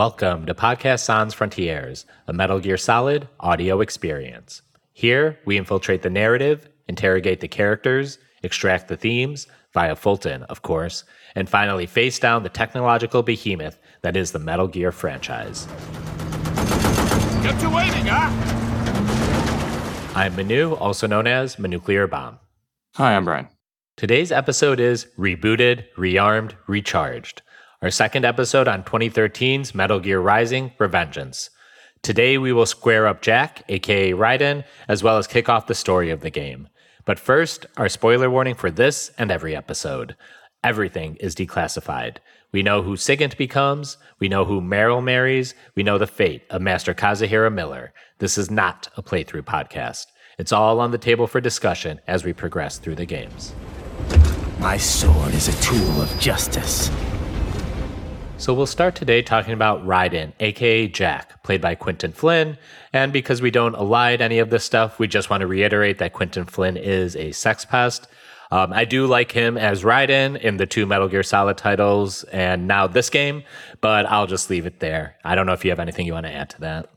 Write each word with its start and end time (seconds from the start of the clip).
Welcome 0.00 0.46
to 0.46 0.54
Podcast 0.54 1.00
Sans 1.00 1.34
Frontiers, 1.34 2.06
a 2.26 2.32
Metal 2.32 2.58
Gear 2.58 2.78
Solid 2.78 3.28
audio 3.38 3.82
experience. 3.82 4.62
Here, 4.94 5.38
we 5.44 5.58
infiltrate 5.58 6.00
the 6.00 6.08
narrative, 6.08 6.70
interrogate 6.88 7.40
the 7.40 7.48
characters, 7.48 8.16
extract 8.42 8.88
the 8.88 8.96
themes, 8.96 9.46
via 9.74 9.94
Fulton, 9.94 10.44
of 10.44 10.62
course, 10.62 11.04
and 11.34 11.50
finally 11.50 11.84
face 11.84 12.18
down 12.18 12.42
the 12.42 12.48
technological 12.48 13.22
behemoth 13.22 13.78
that 14.00 14.16
is 14.16 14.32
the 14.32 14.38
Metal 14.38 14.66
Gear 14.68 14.90
franchise. 14.90 15.66
Kept 17.42 17.60
you 17.60 17.68
waiting, 17.68 18.06
huh? 18.06 18.30
I'm 20.14 20.34
Manu, 20.34 20.76
also 20.76 21.06
known 21.06 21.26
as 21.26 21.56
Manuclear 21.56 22.08
Bomb. 22.08 22.38
Hi, 22.94 23.16
I'm 23.16 23.26
Brian. 23.26 23.48
Today's 23.98 24.32
episode 24.32 24.80
is 24.80 25.08
Rebooted, 25.18 25.84
Rearmed, 25.98 26.54
Recharged, 26.66 27.42
our 27.82 27.90
second 27.90 28.26
episode 28.26 28.68
on 28.68 28.82
2013's 28.82 29.74
Metal 29.74 30.00
Gear 30.00 30.20
Rising 30.20 30.70
Revengeance. 30.78 31.48
Today 32.02 32.36
we 32.36 32.52
will 32.52 32.66
square 32.66 33.06
up 33.06 33.22
Jack, 33.22 33.62
aka 33.70 34.12
Raiden, 34.12 34.64
as 34.86 35.02
well 35.02 35.16
as 35.16 35.26
kick 35.26 35.48
off 35.48 35.66
the 35.66 35.74
story 35.74 36.10
of 36.10 36.20
the 36.20 36.28
game. 36.28 36.68
But 37.06 37.18
first, 37.18 37.64
our 37.78 37.88
spoiler 37.88 38.28
warning 38.28 38.54
for 38.54 38.70
this 38.70 39.10
and 39.16 39.30
every 39.30 39.56
episode. 39.56 40.14
Everything 40.62 41.16
is 41.20 41.34
declassified. 41.34 42.18
We 42.52 42.62
know 42.62 42.82
who 42.82 42.96
Sigint 42.96 43.38
becomes, 43.38 43.96
we 44.18 44.28
know 44.28 44.44
who 44.44 44.60
Meryl 44.60 45.02
marries, 45.02 45.54
we 45.74 45.82
know 45.82 45.96
the 45.96 46.06
fate 46.06 46.42
of 46.50 46.60
Master 46.60 46.92
Kazuhira 46.92 47.50
Miller. 47.50 47.94
This 48.18 48.36
is 48.36 48.50
not 48.50 48.88
a 48.98 49.02
playthrough 49.02 49.42
podcast. 49.42 50.04
It's 50.38 50.52
all 50.52 50.80
on 50.80 50.90
the 50.90 50.98
table 50.98 51.26
for 51.26 51.40
discussion 51.40 51.98
as 52.06 52.24
we 52.24 52.34
progress 52.34 52.76
through 52.76 52.96
the 52.96 53.06
games. 53.06 53.54
My 54.58 54.76
sword 54.76 55.32
is 55.32 55.48
a 55.48 55.62
tool 55.62 56.02
of 56.02 56.20
justice. 56.20 56.90
So 58.40 58.54
we'll 58.54 58.64
start 58.64 58.94
today 58.94 59.20
talking 59.20 59.52
about 59.52 59.86
Raiden, 59.86 60.32
aka 60.40 60.88
Jack, 60.88 61.42
played 61.42 61.60
by 61.60 61.74
Quinton 61.74 62.12
Flynn. 62.12 62.56
And 62.90 63.12
because 63.12 63.42
we 63.42 63.50
don't 63.50 63.76
elide 63.76 64.22
any 64.22 64.38
of 64.38 64.48
this 64.48 64.64
stuff, 64.64 64.98
we 64.98 65.08
just 65.08 65.28
want 65.28 65.42
to 65.42 65.46
reiterate 65.46 65.98
that 65.98 66.14
Quinton 66.14 66.46
Flynn 66.46 66.78
is 66.78 67.16
a 67.16 67.32
sex 67.32 67.66
pest. 67.66 68.08
Um, 68.50 68.72
I 68.72 68.86
do 68.86 69.06
like 69.06 69.30
him 69.30 69.58
as 69.58 69.82
Raiden 69.82 70.40
in 70.40 70.56
the 70.56 70.64
two 70.64 70.86
Metal 70.86 71.06
Gear 71.06 71.22
Solid 71.22 71.58
titles 71.58 72.24
and 72.24 72.66
now 72.66 72.86
this 72.86 73.10
game, 73.10 73.42
but 73.82 74.06
I'll 74.06 74.26
just 74.26 74.48
leave 74.48 74.64
it 74.64 74.80
there. 74.80 75.16
I 75.22 75.34
don't 75.34 75.44
know 75.44 75.52
if 75.52 75.62
you 75.62 75.70
have 75.70 75.78
anything 75.78 76.06
you 76.06 76.14
want 76.14 76.24
to 76.24 76.32
add 76.32 76.48
to 76.50 76.60
that. 76.62 76.88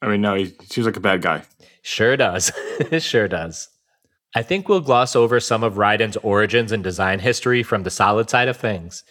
I 0.00 0.08
mean, 0.08 0.22
no, 0.22 0.34
he 0.34 0.54
seems 0.64 0.86
like 0.86 0.96
a 0.96 1.00
bad 1.00 1.20
guy. 1.20 1.42
Sure 1.82 2.16
does. 2.16 2.50
sure 3.00 3.28
does. 3.28 3.68
I 4.34 4.42
think 4.42 4.68
we'll 4.68 4.80
gloss 4.80 5.14
over 5.14 5.40
some 5.40 5.62
of 5.62 5.74
Raiden's 5.74 6.16
origins 6.18 6.72
and 6.72 6.82
design 6.82 7.20
history 7.20 7.62
from 7.62 7.84
the 7.84 7.90
solid 7.90 8.28
side 8.28 8.48
of 8.48 8.56
things. 8.56 9.04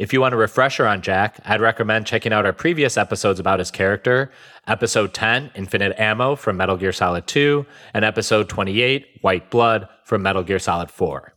If 0.00 0.14
you 0.14 0.22
want 0.22 0.32
a 0.32 0.38
refresher 0.38 0.86
on 0.86 1.02
Jack, 1.02 1.40
I'd 1.44 1.60
recommend 1.60 2.06
checking 2.06 2.32
out 2.32 2.46
our 2.46 2.54
previous 2.54 2.96
episodes 2.96 3.38
about 3.38 3.58
his 3.58 3.70
character 3.70 4.32
Episode 4.66 5.12
10, 5.12 5.50
Infinite 5.54 6.00
Ammo 6.00 6.36
from 6.36 6.56
Metal 6.56 6.78
Gear 6.78 6.90
Solid 6.90 7.26
2, 7.26 7.66
and 7.92 8.02
Episode 8.02 8.48
28, 8.48 9.18
White 9.20 9.50
Blood 9.50 9.90
from 10.06 10.22
Metal 10.22 10.42
Gear 10.42 10.58
Solid 10.58 10.90
4. 10.90 11.34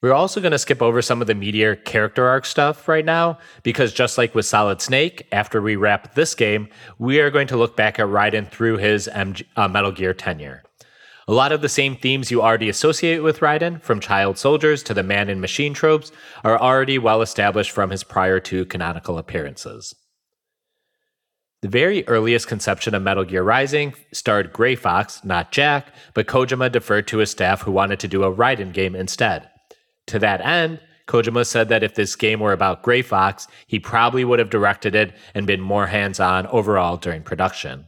We're 0.00 0.12
also 0.12 0.40
going 0.40 0.52
to 0.52 0.60
skip 0.60 0.80
over 0.80 1.02
some 1.02 1.20
of 1.20 1.26
the 1.26 1.34
Meteor 1.34 1.74
character 1.74 2.28
arc 2.28 2.46
stuff 2.46 2.86
right 2.86 3.04
now, 3.04 3.38
because 3.64 3.92
just 3.92 4.16
like 4.16 4.32
with 4.32 4.46
Solid 4.46 4.80
Snake, 4.80 5.26
after 5.32 5.60
we 5.60 5.74
wrap 5.74 6.14
this 6.14 6.36
game, 6.36 6.68
we 7.00 7.18
are 7.18 7.32
going 7.32 7.48
to 7.48 7.56
look 7.56 7.76
back 7.76 7.98
at 7.98 8.06
Raiden 8.06 8.48
through 8.48 8.76
his 8.76 9.10
MG, 9.12 9.44
uh, 9.56 9.66
Metal 9.66 9.90
Gear 9.90 10.14
tenure. 10.14 10.62
A 11.30 11.40
lot 11.40 11.52
of 11.52 11.60
the 11.60 11.68
same 11.68 11.94
themes 11.94 12.32
you 12.32 12.42
already 12.42 12.68
associate 12.68 13.20
with 13.20 13.38
Raiden, 13.38 13.80
from 13.80 14.00
child 14.00 14.36
soldiers 14.36 14.82
to 14.82 14.92
the 14.92 15.04
man 15.04 15.28
in 15.28 15.40
machine 15.40 15.72
tropes, 15.72 16.10
are 16.42 16.60
already 16.60 16.98
well 16.98 17.22
established 17.22 17.70
from 17.70 17.90
his 17.90 18.02
prior 18.02 18.40
two 18.40 18.64
canonical 18.64 19.16
appearances. 19.16 19.94
The 21.62 21.68
very 21.68 22.04
earliest 22.08 22.48
conception 22.48 22.96
of 22.96 23.04
Metal 23.04 23.22
Gear 23.22 23.44
Rising 23.44 23.94
starred 24.12 24.52
Gray 24.52 24.74
Fox, 24.74 25.24
not 25.24 25.52
Jack, 25.52 25.94
but 26.14 26.26
Kojima 26.26 26.72
deferred 26.72 27.06
to 27.06 27.18
his 27.18 27.30
staff 27.30 27.62
who 27.62 27.70
wanted 27.70 28.00
to 28.00 28.08
do 28.08 28.24
a 28.24 28.34
Raiden 28.34 28.72
game 28.72 28.96
instead. 28.96 29.48
To 30.08 30.18
that 30.18 30.40
end, 30.40 30.80
Kojima 31.06 31.46
said 31.46 31.68
that 31.68 31.84
if 31.84 31.94
this 31.94 32.16
game 32.16 32.40
were 32.40 32.52
about 32.52 32.82
Gray 32.82 33.02
Fox, 33.02 33.46
he 33.68 33.78
probably 33.78 34.24
would 34.24 34.40
have 34.40 34.50
directed 34.50 34.96
it 34.96 35.14
and 35.32 35.46
been 35.46 35.60
more 35.60 35.86
hands 35.86 36.18
on 36.18 36.48
overall 36.48 36.96
during 36.96 37.22
production. 37.22 37.84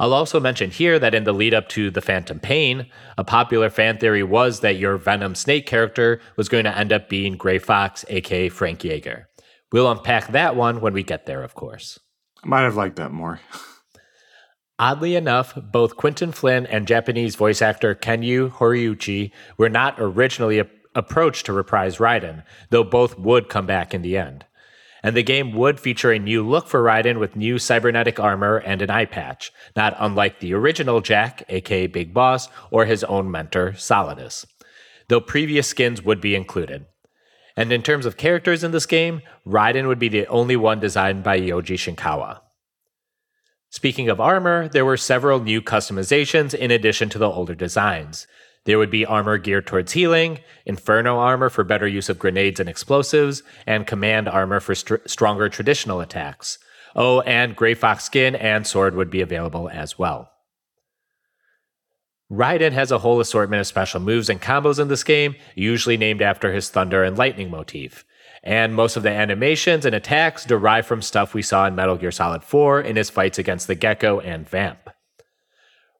I'll 0.00 0.12
also 0.12 0.40
mention 0.40 0.70
here 0.70 0.98
that 0.98 1.14
in 1.14 1.24
the 1.24 1.32
lead 1.32 1.54
up 1.54 1.68
to 1.70 1.90
The 1.90 2.00
Phantom 2.00 2.40
Pain, 2.40 2.86
a 3.16 3.22
popular 3.22 3.70
fan 3.70 3.98
theory 3.98 4.24
was 4.24 4.60
that 4.60 4.76
your 4.76 4.96
Venom 4.96 5.34
Snake 5.34 5.66
character 5.66 6.20
was 6.36 6.48
going 6.48 6.64
to 6.64 6.76
end 6.76 6.92
up 6.92 7.08
being 7.08 7.36
Gray 7.36 7.58
Fox, 7.58 8.04
aka 8.08 8.48
Frank 8.48 8.82
Jaeger. 8.82 9.28
We'll 9.70 9.90
unpack 9.90 10.32
that 10.32 10.56
one 10.56 10.80
when 10.80 10.92
we 10.92 11.02
get 11.02 11.26
there, 11.26 11.42
of 11.42 11.54
course. 11.54 11.98
I 12.42 12.48
might 12.48 12.62
have 12.62 12.76
liked 12.76 12.96
that 12.96 13.12
more. 13.12 13.40
Oddly 14.78 15.14
enough, 15.14 15.56
both 15.56 15.96
Quinton 15.96 16.32
Flynn 16.32 16.66
and 16.66 16.88
Japanese 16.88 17.36
voice 17.36 17.62
actor 17.62 17.94
Kenyu 17.94 18.50
Horiuchi 18.50 19.30
were 19.56 19.68
not 19.68 19.94
originally 19.98 20.62
approached 20.96 21.46
to 21.46 21.52
reprise 21.52 21.98
Raiden, 21.98 22.42
though 22.70 22.82
both 22.82 23.16
would 23.16 23.48
come 23.48 23.66
back 23.66 23.94
in 23.94 24.02
the 24.02 24.16
end 24.16 24.44
and 25.04 25.14
the 25.14 25.22
game 25.22 25.52
would 25.52 25.78
feature 25.78 26.10
a 26.10 26.18
new 26.18 26.42
look 26.42 26.66
for 26.66 26.82
Raiden 26.82 27.20
with 27.20 27.36
new 27.36 27.58
cybernetic 27.58 28.18
armor 28.18 28.56
and 28.56 28.80
an 28.80 28.88
eye 28.88 29.04
patch, 29.04 29.52
not 29.76 29.94
unlike 29.98 30.40
the 30.40 30.54
original 30.54 31.02
Jack, 31.02 31.44
aka 31.50 31.86
Big 31.86 32.14
Boss, 32.14 32.48
or 32.70 32.86
his 32.86 33.04
own 33.04 33.30
mentor, 33.30 33.72
Solidus, 33.72 34.46
though 35.08 35.20
previous 35.20 35.68
skins 35.68 36.02
would 36.02 36.22
be 36.22 36.34
included. 36.34 36.86
And 37.54 37.70
in 37.70 37.82
terms 37.82 38.06
of 38.06 38.16
characters 38.16 38.64
in 38.64 38.72
this 38.72 38.86
game, 38.86 39.20
Raiden 39.46 39.88
would 39.88 39.98
be 39.98 40.08
the 40.08 40.26
only 40.28 40.56
one 40.56 40.80
designed 40.80 41.22
by 41.22 41.38
Yoji 41.38 41.76
Shinkawa. 41.76 42.40
Speaking 43.68 44.08
of 44.08 44.20
armor, 44.20 44.68
there 44.68 44.86
were 44.86 44.96
several 44.96 45.38
new 45.38 45.60
customizations 45.60 46.54
in 46.54 46.70
addition 46.70 47.10
to 47.10 47.18
the 47.18 47.28
older 47.28 47.54
designs. 47.54 48.26
There 48.64 48.78
would 48.78 48.90
be 48.90 49.04
armor 49.04 49.36
geared 49.36 49.66
towards 49.66 49.92
healing, 49.92 50.40
inferno 50.64 51.18
armor 51.18 51.50
for 51.50 51.64
better 51.64 51.86
use 51.86 52.08
of 52.08 52.18
grenades 52.18 52.60
and 52.60 52.68
explosives, 52.68 53.42
and 53.66 53.86
command 53.86 54.28
armor 54.28 54.60
for 54.60 54.74
st- 54.74 55.08
stronger 55.08 55.48
traditional 55.48 56.00
attacks. 56.00 56.58
Oh, 56.96 57.20
and 57.22 57.56
Gray 57.56 57.74
Fox 57.74 58.04
skin 58.04 58.34
and 58.34 58.66
sword 58.66 58.94
would 58.94 59.10
be 59.10 59.20
available 59.20 59.68
as 59.68 59.98
well. 59.98 60.30
Raiden 62.32 62.72
has 62.72 62.90
a 62.90 62.98
whole 62.98 63.20
assortment 63.20 63.60
of 63.60 63.66
special 63.66 64.00
moves 64.00 64.30
and 64.30 64.40
combos 64.40 64.78
in 64.78 64.88
this 64.88 65.04
game, 65.04 65.34
usually 65.54 65.96
named 65.96 66.22
after 66.22 66.52
his 66.52 66.70
thunder 66.70 67.04
and 67.04 67.18
lightning 67.18 67.50
motif. 67.50 68.04
And 68.42 68.74
most 68.74 68.96
of 68.96 69.02
the 69.02 69.10
animations 69.10 69.84
and 69.84 69.94
attacks 69.94 70.44
derive 70.44 70.86
from 70.86 71.02
stuff 71.02 71.34
we 71.34 71.42
saw 71.42 71.66
in 71.66 71.74
Metal 71.74 71.96
Gear 71.96 72.10
Solid 72.10 72.42
4 72.42 72.80
in 72.80 72.96
his 72.96 73.10
fights 73.10 73.38
against 73.38 73.66
the 73.66 73.74
Gecko 73.74 74.20
and 74.20 74.48
Vamp. 74.48 74.90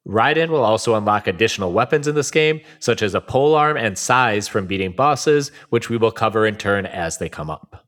Raiden 0.06 0.48
will 0.48 0.64
also 0.64 0.94
unlock 0.94 1.26
additional 1.26 1.72
weapons 1.72 2.06
in 2.06 2.14
this 2.14 2.30
game, 2.30 2.60
such 2.78 3.02
as 3.02 3.14
a 3.14 3.20
polearm 3.20 3.76
and 3.76 3.96
sais 3.96 4.48
from 4.48 4.66
beating 4.66 4.92
bosses, 4.92 5.50
which 5.70 5.88
we 5.88 5.96
will 5.96 6.12
cover 6.12 6.46
in 6.46 6.56
turn 6.56 6.84
as 6.84 7.18
they 7.18 7.28
come 7.28 7.48
up. 7.48 7.86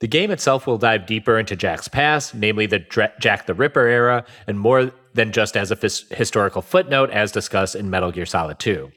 The 0.00 0.08
game 0.08 0.30
itself 0.30 0.66
will 0.66 0.78
dive 0.78 1.06
deeper 1.06 1.38
into 1.38 1.56
Jack's 1.56 1.88
past, 1.88 2.34
namely 2.34 2.66
the 2.66 2.80
Dra- 2.80 3.12
Jack 3.18 3.46
the 3.46 3.54
Ripper 3.54 3.86
era, 3.86 4.24
and 4.46 4.60
more 4.60 4.92
than 5.14 5.32
just 5.32 5.56
as 5.56 5.70
a 5.70 5.78
f- 5.82 6.16
historical 6.18 6.60
footnote 6.60 7.10
as 7.10 7.32
discussed 7.32 7.74
in 7.74 7.88
Metal 7.88 8.12
Gear 8.12 8.26
Solid 8.26 8.58
2. 8.58 8.90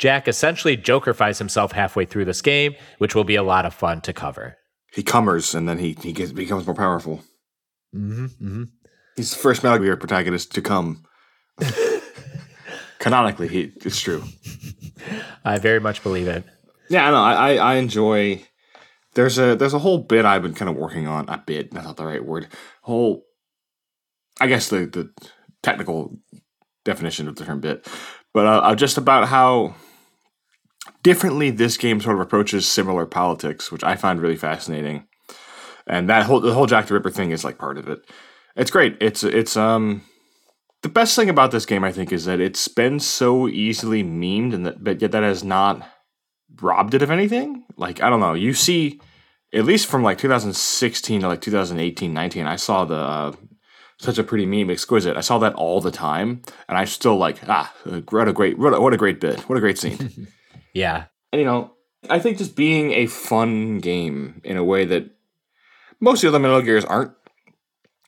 Jack 0.00 0.26
essentially 0.26 0.76
Jokerfies 0.76 1.38
himself 1.38 1.70
halfway 1.70 2.04
through 2.04 2.24
this 2.24 2.42
game, 2.42 2.74
which 2.98 3.14
will 3.14 3.22
be 3.22 3.36
a 3.36 3.44
lot 3.44 3.64
of 3.64 3.72
fun 3.72 4.00
to 4.00 4.12
cover. 4.12 4.56
He 4.92 5.04
cummers 5.04 5.54
and 5.54 5.68
then 5.68 5.78
he, 5.78 5.96
he 6.02 6.12
gets, 6.12 6.32
becomes 6.32 6.66
more 6.66 6.74
powerful. 6.74 7.22
Mm-hmm, 7.94 8.24
mm-hmm. 8.24 8.64
He's 9.16 9.30
the 9.30 9.38
first 9.38 9.62
Metal 9.62 9.78
Gear 9.78 9.96
protagonist 9.96 10.52
to 10.54 10.62
come. 10.62 11.04
Canonically, 12.98 13.48
he, 13.48 13.72
it's 13.76 14.00
true. 14.00 14.24
I 15.44 15.58
very 15.58 15.80
much 15.80 16.02
believe 16.02 16.26
it. 16.26 16.44
Yeah, 16.88 17.06
I 17.06 17.10
know. 17.10 17.22
I, 17.22 17.32
I, 17.32 17.54
I 17.54 17.74
enjoy. 17.76 18.42
There's 19.14 19.38
a 19.38 19.54
there's 19.54 19.74
a 19.74 19.78
whole 19.78 19.98
bit 19.98 20.24
I've 20.24 20.42
been 20.42 20.54
kind 20.54 20.68
of 20.68 20.76
working 20.76 21.06
on. 21.06 21.28
A 21.28 21.38
bit, 21.38 21.70
that's 21.70 21.86
not 21.86 21.96
the 21.96 22.06
right 22.06 22.24
word. 22.24 22.48
Whole, 22.82 23.24
I 24.40 24.46
guess 24.46 24.68
the 24.68 24.86
the 24.86 25.10
technical 25.62 26.16
definition 26.84 27.28
of 27.28 27.36
the 27.36 27.44
term 27.44 27.60
bit, 27.60 27.86
but 28.32 28.46
uh, 28.46 28.74
just 28.74 28.98
about 28.98 29.28
how 29.28 29.74
differently 31.02 31.50
this 31.50 31.76
game 31.76 32.00
sort 32.00 32.16
of 32.16 32.20
approaches 32.20 32.66
similar 32.66 33.06
politics, 33.06 33.70
which 33.70 33.84
I 33.84 33.94
find 33.94 34.20
really 34.20 34.36
fascinating. 34.36 35.06
And 35.86 36.08
that 36.08 36.26
whole 36.26 36.40
the 36.40 36.54
whole 36.54 36.66
Jack 36.66 36.86
the 36.86 36.94
Ripper 36.94 37.10
thing 37.10 37.30
is 37.30 37.44
like 37.44 37.58
part 37.58 37.78
of 37.78 37.88
it. 37.88 38.00
It's 38.56 38.70
great. 38.70 38.96
It's 39.00 39.24
it's 39.24 39.56
um 39.56 40.02
the 40.82 40.88
best 40.88 41.16
thing 41.16 41.28
about 41.28 41.50
this 41.50 41.66
game 41.66 41.82
I 41.82 41.92
think 41.92 42.12
is 42.12 42.24
that 42.26 42.40
it's 42.40 42.68
been 42.68 43.00
so 43.00 43.48
easily 43.48 44.04
memed 44.04 44.54
and 44.54 44.66
that 44.66 44.84
but 44.84 45.02
yet 45.02 45.12
that 45.12 45.22
has 45.22 45.42
not 45.42 45.86
robbed 46.60 46.94
it 46.94 47.02
of 47.02 47.10
anything. 47.10 47.64
Like 47.76 48.02
I 48.02 48.10
don't 48.10 48.20
know. 48.20 48.34
You 48.34 48.54
see 48.54 49.00
at 49.52 49.64
least 49.64 49.86
from 49.86 50.02
like 50.02 50.18
2016 50.18 51.20
to 51.20 51.28
like 51.28 51.40
2018 51.40 52.12
19 52.12 52.46
I 52.46 52.56
saw 52.56 52.84
the 52.84 52.96
uh, 52.96 53.32
such 53.98 54.18
a 54.18 54.24
pretty 54.24 54.46
meme 54.46 54.70
exquisite. 54.70 55.16
I 55.16 55.20
saw 55.20 55.38
that 55.38 55.54
all 55.54 55.80
the 55.80 55.90
time 55.90 56.42
and 56.68 56.78
I 56.78 56.84
still 56.84 57.16
like 57.16 57.40
ah 57.48 57.72
what 58.10 58.28
a 58.28 58.32
great 58.32 58.58
what 58.58 58.74
a, 58.74 58.80
what 58.80 58.94
a 58.94 58.98
great 58.98 59.20
bit. 59.20 59.40
What 59.48 59.58
a 59.58 59.60
great 59.60 59.78
scene. 59.78 60.28
yeah. 60.74 61.06
And 61.32 61.40
you 61.40 61.46
know, 61.46 61.72
I 62.08 62.20
think 62.20 62.38
just 62.38 62.54
being 62.54 62.92
a 62.92 63.06
fun 63.06 63.78
game 63.78 64.40
in 64.44 64.56
a 64.56 64.64
way 64.64 64.84
that 64.84 65.10
most 65.98 66.22
of 66.22 66.30
the 66.30 66.36
other 66.36 66.42
Metal 66.42 66.62
Gears 66.62 66.84
aren't. 66.84 67.12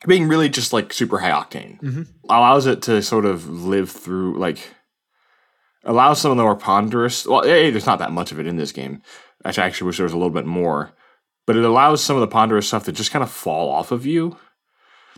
Being 0.06 0.28
really 0.28 0.48
just 0.48 0.72
like 0.72 0.92
super 0.92 1.18
high 1.18 1.30
octane 1.30 1.80
mm-hmm. 1.80 2.02
allows 2.28 2.66
it 2.66 2.82
to 2.82 3.02
sort 3.02 3.24
of 3.24 3.48
live 3.48 3.90
through 3.90 4.38
like 4.38 4.58
allows 5.84 6.20
some 6.20 6.30
of 6.30 6.36
the 6.36 6.42
more 6.42 6.56
ponderous. 6.56 7.26
Well, 7.26 7.42
hey, 7.42 7.70
there's 7.70 7.86
not 7.86 7.98
that 8.00 8.12
much 8.12 8.32
of 8.32 8.38
it 8.38 8.46
in 8.46 8.56
this 8.56 8.72
game. 8.72 9.02
I 9.44 9.50
actually 9.50 9.86
wish 9.86 9.96
there 9.96 10.04
was 10.04 10.12
a 10.12 10.16
little 10.16 10.30
bit 10.30 10.46
more, 10.46 10.92
but 11.46 11.56
it 11.56 11.64
allows 11.64 12.02
some 12.02 12.16
of 12.16 12.20
the 12.20 12.26
ponderous 12.26 12.68
stuff 12.68 12.84
to 12.84 12.92
just 12.92 13.10
kind 13.10 13.22
of 13.22 13.30
fall 13.30 13.70
off 13.70 13.92
of 13.92 14.04
you. 14.04 14.36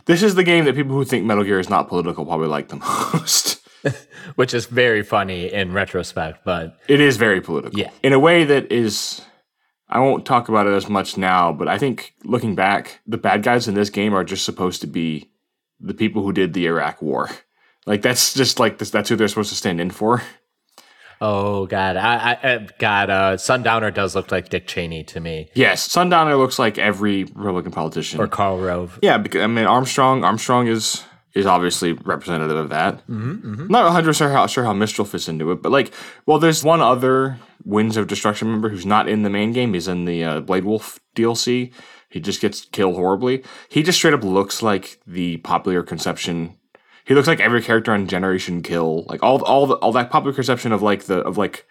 This 0.05 0.23
is 0.23 0.35
the 0.35 0.43
game 0.43 0.65
that 0.65 0.75
people 0.75 0.95
who 0.95 1.03
think 1.03 1.25
Metal 1.25 1.43
Gear 1.43 1.59
is 1.59 1.69
not 1.69 1.87
political 1.87 2.25
probably 2.25 2.47
like 2.47 2.69
the 2.69 2.77
most. 3.13 3.59
which 4.35 4.53
is 4.53 4.65
very 4.65 5.03
funny 5.03 5.51
in 5.51 5.73
retrospect, 5.73 6.43
but 6.43 6.77
It 6.87 6.99
is 6.99 7.17
very 7.17 7.41
political. 7.41 7.79
Yeah. 7.79 7.91
In 8.03 8.13
a 8.13 8.19
way 8.19 8.43
that 8.43 8.71
is 8.71 9.21
I 9.89 9.99
won't 9.99 10.25
talk 10.25 10.49
about 10.49 10.67
it 10.67 10.73
as 10.73 10.87
much 10.87 11.17
now, 11.17 11.51
but 11.51 11.67
I 11.67 11.77
think 11.79 12.13
looking 12.23 12.53
back, 12.55 12.99
the 13.07 13.17
bad 13.17 13.41
guys 13.43 13.67
in 13.67 13.73
this 13.73 13.89
game 13.89 14.13
are 14.13 14.23
just 14.23 14.45
supposed 14.45 14.81
to 14.81 14.87
be 14.87 15.31
the 15.79 15.93
people 15.95 16.21
who 16.23 16.31
did 16.33 16.53
the 16.53 16.67
Iraq 16.67 17.01
war. 17.01 17.29
Like 17.85 18.01
that's 18.03 18.33
just 18.33 18.59
like 18.59 18.77
this, 18.77 18.91
that's 18.91 19.09
who 19.09 19.15
they're 19.15 19.27
supposed 19.27 19.49
to 19.49 19.55
stand 19.55 19.81
in 19.81 19.89
for. 19.89 20.21
oh 21.21 21.65
god, 21.65 21.97
I, 21.97 22.15
I 22.43 22.53
I- 22.53 22.67
God, 22.77 23.09
uh, 23.09 23.37
Sundowner 23.37 23.91
does 23.91 24.15
look 24.15 24.31
like 24.31 24.49
Dick 24.49 24.67
Cheney 24.67 25.03
to 25.05 25.19
me, 25.19 25.49
Yes, 25.55 25.89
Sundowner 25.91 26.35
looks 26.37 26.59
like 26.59 26.77
every 26.77 27.23
Republican 27.25 27.71
politician. 27.71 28.19
or 28.19 28.27
Karl 28.27 28.59
Rove. 28.59 28.99
yeah, 29.01 29.17
because 29.17 29.41
I 29.41 29.47
mean 29.47 29.65
Armstrong. 29.65 30.23
Armstrong 30.23 30.67
is 30.67 31.03
is 31.33 31.45
obviously 31.45 31.93
representative 31.93 32.57
of 32.57 32.69
that. 32.69 33.05
Mm-hmm, 33.07 33.67
Not 33.67 33.83
100 33.85 34.07
percent 34.07 34.31
how, 34.33 34.47
sure 34.47 34.63
how 34.63 34.73
Mistral 34.73 35.05
fits 35.05 35.27
into 35.27 35.51
it, 35.51 35.61
but 35.61 35.71
like, 35.71 35.93
well, 36.25 36.39
there's 36.39 36.63
one 36.63 36.81
other 36.81 37.37
Winds 37.63 37.97
of 37.97 38.07
Destruction 38.07 38.49
member 38.49 38.69
who's 38.69 38.85
not 38.85 39.07
in 39.07 39.23
the 39.23 39.29
main 39.29 39.51
game. 39.51 39.73
He's 39.73 39.87
in 39.87 40.05
the 40.05 40.23
uh, 40.23 40.39
Blade 40.41 40.65
Wolf 40.65 40.99
DLC. 41.15 41.71
He 42.09 42.19
just 42.19 42.41
gets 42.41 42.65
killed 42.65 42.95
horribly. 42.95 43.43
He 43.69 43.83
just 43.83 43.97
straight 43.99 44.13
up 44.15 44.23
looks 44.23 44.63
like 44.63 44.99
the 45.05 45.37
popular 45.37 45.83
conception. 45.83 46.55
He 47.05 47.13
looks 47.13 47.27
like 47.27 47.39
every 47.39 47.61
character 47.61 47.91
on 47.91 48.07
Generation 48.07 48.61
Kill, 48.63 49.03
like 49.07 49.21
all 49.21 49.43
all 49.43 49.67
the, 49.67 49.75
all 49.75 49.91
that 49.91 50.09
popular 50.09 50.33
conception 50.33 50.71
of 50.71 50.81
like 50.81 51.03
the 51.03 51.19
of 51.19 51.37
like 51.37 51.67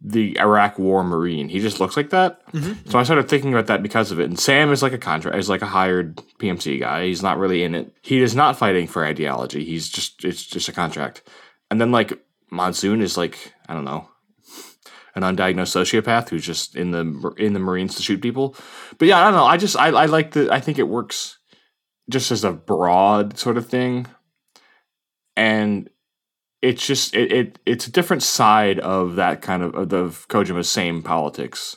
the 0.00 0.38
Iraq 0.38 0.78
War 0.78 1.02
Marine. 1.02 1.48
He 1.48 1.58
just 1.60 1.80
looks 1.80 1.96
like 1.96 2.10
that. 2.10 2.46
Mm-hmm. 2.52 2.88
So 2.88 2.98
I 2.98 3.02
started 3.02 3.28
thinking 3.28 3.52
about 3.52 3.66
that 3.66 3.82
because 3.82 4.12
of 4.12 4.20
it. 4.20 4.24
And 4.24 4.38
Sam 4.38 4.70
is 4.70 4.82
like 4.82 4.92
a 4.92 4.98
contract, 4.98 5.36
is 5.36 5.48
like 5.48 5.62
a 5.62 5.66
hired 5.66 6.16
PMC 6.38 6.80
guy. 6.80 7.06
He's 7.06 7.22
not 7.22 7.38
really 7.38 7.64
in 7.64 7.74
it. 7.74 7.92
He 8.02 8.22
is 8.22 8.34
not 8.34 8.56
fighting 8.56 8.86
for 8.86 9.04
ideology. 9.04 9.64
He's 9.64 9.88
just 9.88 10.24
it's 10.24 10.44
just 10.44 10.68
a 10.68 10.72
contract. 10.72 11.22
And 11.70 11.80
then 11.80 11.90
like 11.90 12.12
Monsoon 12.50 13.02
is 13.02 13.16
like 13.16 13.52
I 13.68 13.74
don't 13.74 13.84
know 13.84 14.08
an 15.18 15.36
undiagnosed 15.36 15.74
sociopath 15.74 16.28
who's 16.28 16.46
just 16.46 16.76
in 16.76 16.92
the 16.92 17.34
in 17.36 17.52
the 17.52 17.58
Marines 17.58 17.96
to 17.96 18.02
shoot 18.02 18.22
people. 18.22 18.54
But 18.98 19.08
yeah, 19.08 19.18
I 19.18 19.24
don't 19.24 19.34
know. 19.34 19.44
I 19.44 19.56
just 19.56 19.76
I, 19.76 19.88
I 19.88 20.06
like 20.06 20.32
the 20.32 20.52
I 20.52 20.60
think 20.60 20.78
it 20.78 20.88
works 20.88 21.38
just 22.08 22.30
as 22.30 22.44
a 22.44 22.52
broad 22.52 23.38
sort 23.38 23.58
of 23.58 23.66
thing. 23.66 24.06
And 25.36 25.88
it's 26.62 26.86
just 26.86 27.14
it, 27.14 27.32
it 27.32 27.58
it's 27.66 27.86
a 27.86 27.92
different 27.92 28.22
side 28.22 28.78
of 28.80 29.16
that 29.16 29.42
kind 29.42 29.62
of 29.62 29.74
of 29.74 29.88
the 29.88 30.04
Kojima's 30.28 30.68
same 30.68 31.02
politics 31.02 31.76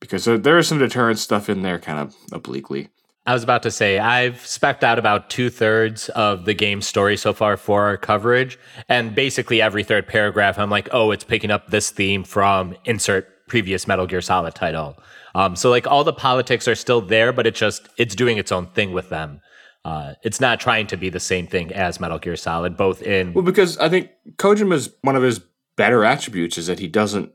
because 0.00 0.24
there, 0.24 0.38
there 0.38 0.58
is 0.58 0.68
some 0.68 0.78
deterrent 0.78 1.18
stuff 1.18 1.48
in 1.48 1.62
there 1.62 1.78
kind 1.78 1.98
of 1.98 2.14
obliquely. 2.32 2.90
I 3.26 3.32
was 3.32 3.42
about 3.42 3.62
to 3.62 3.70
say, 3.70 3.98
I've 3.98 4.34
specced 4.34 4.82
out 4.82 4.98
about 4.98 5.30
two 5.30 5.48
thirds 5.48 6.10
of 6.10 6.44
the 6.44 6.52
game's 6.52 6.86
story 6.86 7.16
so 7.16 7.32
far 7.32 7.56
for 7.56 7.84
our 7.84 7.96
coverage. 7.96 8.58
And 8.86 9.14
basically, 9.14 9.62
every 9.62 9.82
third 9.82 10.06
paragraph, 10.06 10.58
I'm 10.58 10.68
like, 10.68 10.90
oh, 10.92 11.10
it's 11.10 11.24
picking 11.24 11.50
up 11.50 11.68
this 11.68 11.90
theme 11.90 12.22
from 12.22 12.76
insert 12.84 13.48
previous 13.48 13.88
Metal 13.88 14.06
Gear 14.06 14.20
Solid 14.20 14.54
title. 14.54 14.98
Um, 15.34 15.56
so, 15.56 15.70
like, 15.70 15.86
all 15.86 16.04
the 16.04 16.12
politics 16.12 16.68
are 16.68 16.74
still 16.74 17.00
there, 17.00 17.32
but 17.32 17.46
it 17.46 17.54
just, 17.54 17.88
it's 17.96 18.14
doing 18.14 18.36
its 18.36 18.52
own 18.52 18.66
thing 18.66 18.92
with 18.92 19.08
them. 19.08 19.40
Uh, 19.84 20.14
it's 20.22 20.40
not 20.40 20.60
trying 20.60 20.86
to 20.86 20.96
be 20.96 21.10
the 21.10 21.20
same 21.20 21.46
thing 21.46 21.72
as 21.72 22.00
Metal 22.00 22.18
Gear 22.18 22.36
Solid, 22.36 22.76
both 22.76 23.02
in. 23.02 23.34
Well, 23.34 23.44
because 23.44 23.76
I 23.78 23.88
think 23.88 24.10
Kojima's 24.36 24.90
one 25.02 25.16
of 25.16 25.22
his 25.22 25.40
better 25.76 26.04
attributes 26.04 26.56
is 26.56 26.66
that 26.68 26.78
he 26.78 26.88
doesn't. 26.88 27.30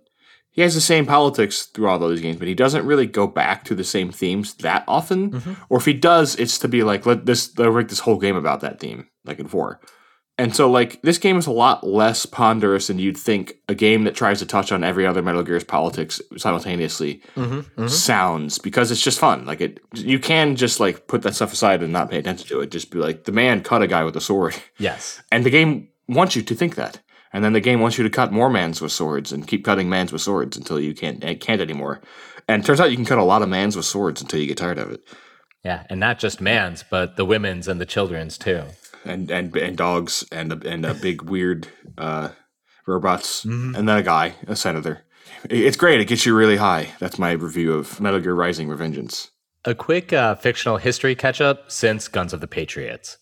He 0.51 0.63
has 0.63 0.73
the 0.73 0.81
same 0.81 1.05
politics 1.05 1.67
through 1.67 1.87
all 1.87 1.99
those 1.99 2.21
games, 2.21 2.37
but 2.37 2.47
he 2.47 2.55
doesn't 2.55 2.85
really 2.85 3.05
go 3.05 3.27
back 3.27 3.63
to 3.65 3.75
the 3.75 3.83
same 3.83 4.11
themes 4.11 4.55
that 4.55 4.83
often. 4.87 5.57
Or 5.69 5.77
if 5.77 5.85
he 5.85 5.93
does, 5.93 6.35
it's 6.37 6.57
to 6.59 6.67
be 6.67 6.83
like, 6.83 7.05
let 7.05 7.25
this 7.27 7.57
let 7.57 7.71
make 7.71 7.87
this 7.87 7.99
whole 7.99 8.17
game 8.17 8.35
about 8.35 8.61
that 8.61 8.79
theme, 8.79 9.07
like 9.25 9.39
in 9.39 9.47
four. 9.47 9.79
And 10.39 10.55
so, 10.55 10.71
like, 10.71 11.01
this 11.01 11.17
game 11.17 11.37
is 11.37 11.47
a 11.47 11.51
lot 11.51 11.85
less 11.85 12.25
ponderous 12.25 12.87
than 12.87 12.97
you'd 12.97 13.17
think 13.17 13.55
a 13.67 13.75
game 13.75 14.05
that 14.05 14.15
tries 14.15 14.39
to 14.39 14.45
touch 14.45 14.71
on 14.71 14.85
every 14.85 15.05
other 15.05 15.21
Metal 15.21 15.43
Gear's 15.43 15.65
politics 15.65 16.21
simultaneously 16.37 17.21
sounds 17.87 18.57
because 18.57 18.89
it's 18.89 19.03
just 19.03 19.19
fun. 19.19 19.45
Like, 19.45 19.59
it, 19.59 19.81
you 19.93 20.17
can 20.17 20.55
just, 20.55 20.79
like, 20.79 21.07
put 21.07 21.23
that 21.23 21.35
stuff 21.35 21.51
aside 21.51 21.83
and 21.83 21.91
not 21.91 22.09
pay 22.09 22.19
attention 22.19 22.47
to 22.47 22.61
it. 22.61 22.71
Just 22.71 22.89
be 22.89 22.99
like, 22.99 23.25
the 23.25 23.33
man 23.33 23.61
cut 23.61 23.81
a 23.81 23.87
guy 23.87 24.05
with 24.05 24.15
a 24.15 24.21
sword. 24.21 24.55
Yes. 24.77 25.21
And 25.29 25.43
the 25.43 25.49
game 25.49 25.89
wants 26.07 26.37
you 26.37 26.41
to 26.41 26.55
think 26.55 26.75
that. 26.75 27.01
And 27.33 27.43
then 27.43 27.51
the 27.51 27.59
game 27.59 27.81
wants 27.81 27.97
you 27.97 28.05
to 28.05 28.09
cut 28.09 28.31
more 28.31 28.49
mans 28.49 28.81
with 28.81 28.93
swords 28.93 29.33
and 29.33 29.45
keep 29.45 29.65
cutting 29.65 29.89
mans 29.89 30.13
with 30.13 30.21
swords 30.21 30.55
until 30.55 30.79
you 30.79 30.93
can't 30.93 31.21
eh, 31.21 31.33
can't 31.33 31.59
anymore. 31.59 31.99
And 32.47 32.63
it 32.63 32.65
turns 32.65 32.79
out 32.79 32.91
you 32.91 32.95
can 32.95 33.05
cut 33.05 33.17
a 33.17 33.23
lot 33.23 33.41
of 33.41 33.49
mans 33.49 33.75
with 33.75 33.85
swords 33.85 34.21
until 34.21 34.39
you 34.39 34.47
get 34.47 34.57
tired 34.57 34.77
of 34.77 34.91
it. 34.91 35.01
Yeah. 35.65 35.83
And 35.89 35.99
not 35.99 36.17
just 36.17 36.39
man's, 36.39 36.83
but 36.89 37.17
the 37.17 37.25
women's 37.25 37.67
and 37.67 37.81
the 37.81 37.85
children's 37.85 38.37
too. 38.37 38.63
And 39.05 39.31
and 39.31 39.55
and 39.55 39.77
dogs 39.77 40.25
and 40.31 40.51
a, 40.51 40.67
and 40.67 40.85
a 40.85 40.93
big 40.93 41.23
weird 41.23 41.67
uh, 41.97 42.29
robots 42.85 43.45
and 43.45 43.75
then 43.75 43.97
a 43.97 44.03
guy, 44.03 44.35
a 44.47 44.55
senator. 44.55 45.05
It's 45.49 45.77
great. 45.77 46.01
It 46.01 46.05
gets 46.05 46.25
you 46.25 46.35
really 46.35 46.57
high. 46.57 46.89
That's 46.99 47.19
my 47.19 47.31
review 47.31 47.73
of 47.73 47.99
Metal 48.01 48.19
Gear 48.19 48.33
Rising: 48.33 48.67
Revengeance. 48.67 49.29
A 49.65 49.75
quick 49.75 50.11
uh, 50.11 50.35
fictional 50.35 50.77
history 50.77 51.15
catch 51.15 51.41
up 51.41 51.71
since 51.71 52.07
Guns 52.07 52.33
of 52.33 52.41
the 52.41 52.47
Patriots. 52.47 53.17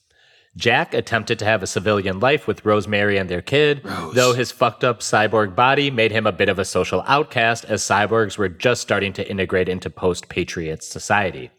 Jack 0.56 0.96
attempted 0.96 1.38
to 1.40 1.46
have 1.46 1.62
a 1.62 1.68
civilian 1.68 2.20
life 2.20 2.48
with 2.48 2.66
Rosemary 2.66 3.18
and 3.18 3.30
their 3.30 3.44
kid, 3.44 3.82
though 4.14 4.34
his 4.34 4.52
fucked 4.52 4.84
up 4.84 5.02
cyborg 5.02 5.56
body 5.56 5.92
made 5.92 6.12
him 6.12 6.26
a 6.26 6.32
bit 6.32 6.50
of 6.50 6.58
a 6.58 6.66
social 6.66 7.04
outcast 7.08 7.64
as 7.66 7.84
cyborgs 7.84 8.40
were 8.40 8.50
just 8.50 8.82
starting 8.82 9.14
to 9.14 9.30
integrate 9.30 9.70
into 9.70 9.92
post 9.92 10.30
Patriot 10.30 10.82
society. 10.82 11.52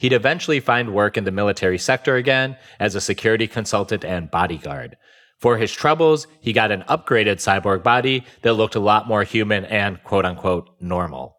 He'd 0.00 0.14
eventually 0.14 0.60
find 0.60 0.94
work 0.94 1.18
in 1.18 1.24
the 1.24 1.30
military 1.30 1.76
sector 1.76 2.16
again 2.16 2.56
as 2.78 2.94
a 2.94 3.02
security 3.02 3.46
consultant 3.46 4.02
and 4.02 4.30
bodyguard. 4.30 4.96
For 5.38 5.58
his 5.58 5.72
troubles, 5.72 6.26
he 6.40 6.54
got 6.54 6.72
an 6.72 6.84
upgraded 6.88 7.36
cyborg 7.36 7.82
body 7.82 8.24
that 8.40 8.54
looked 8.54 8.74
a 8.74 8.80
lot 8.80 9.06
more 9.06 9.24
human 9.24 9.66
and 9.66 10.02
quote 10.02 10.24
unquote 10.24 10.70
normal. 10.80 11.36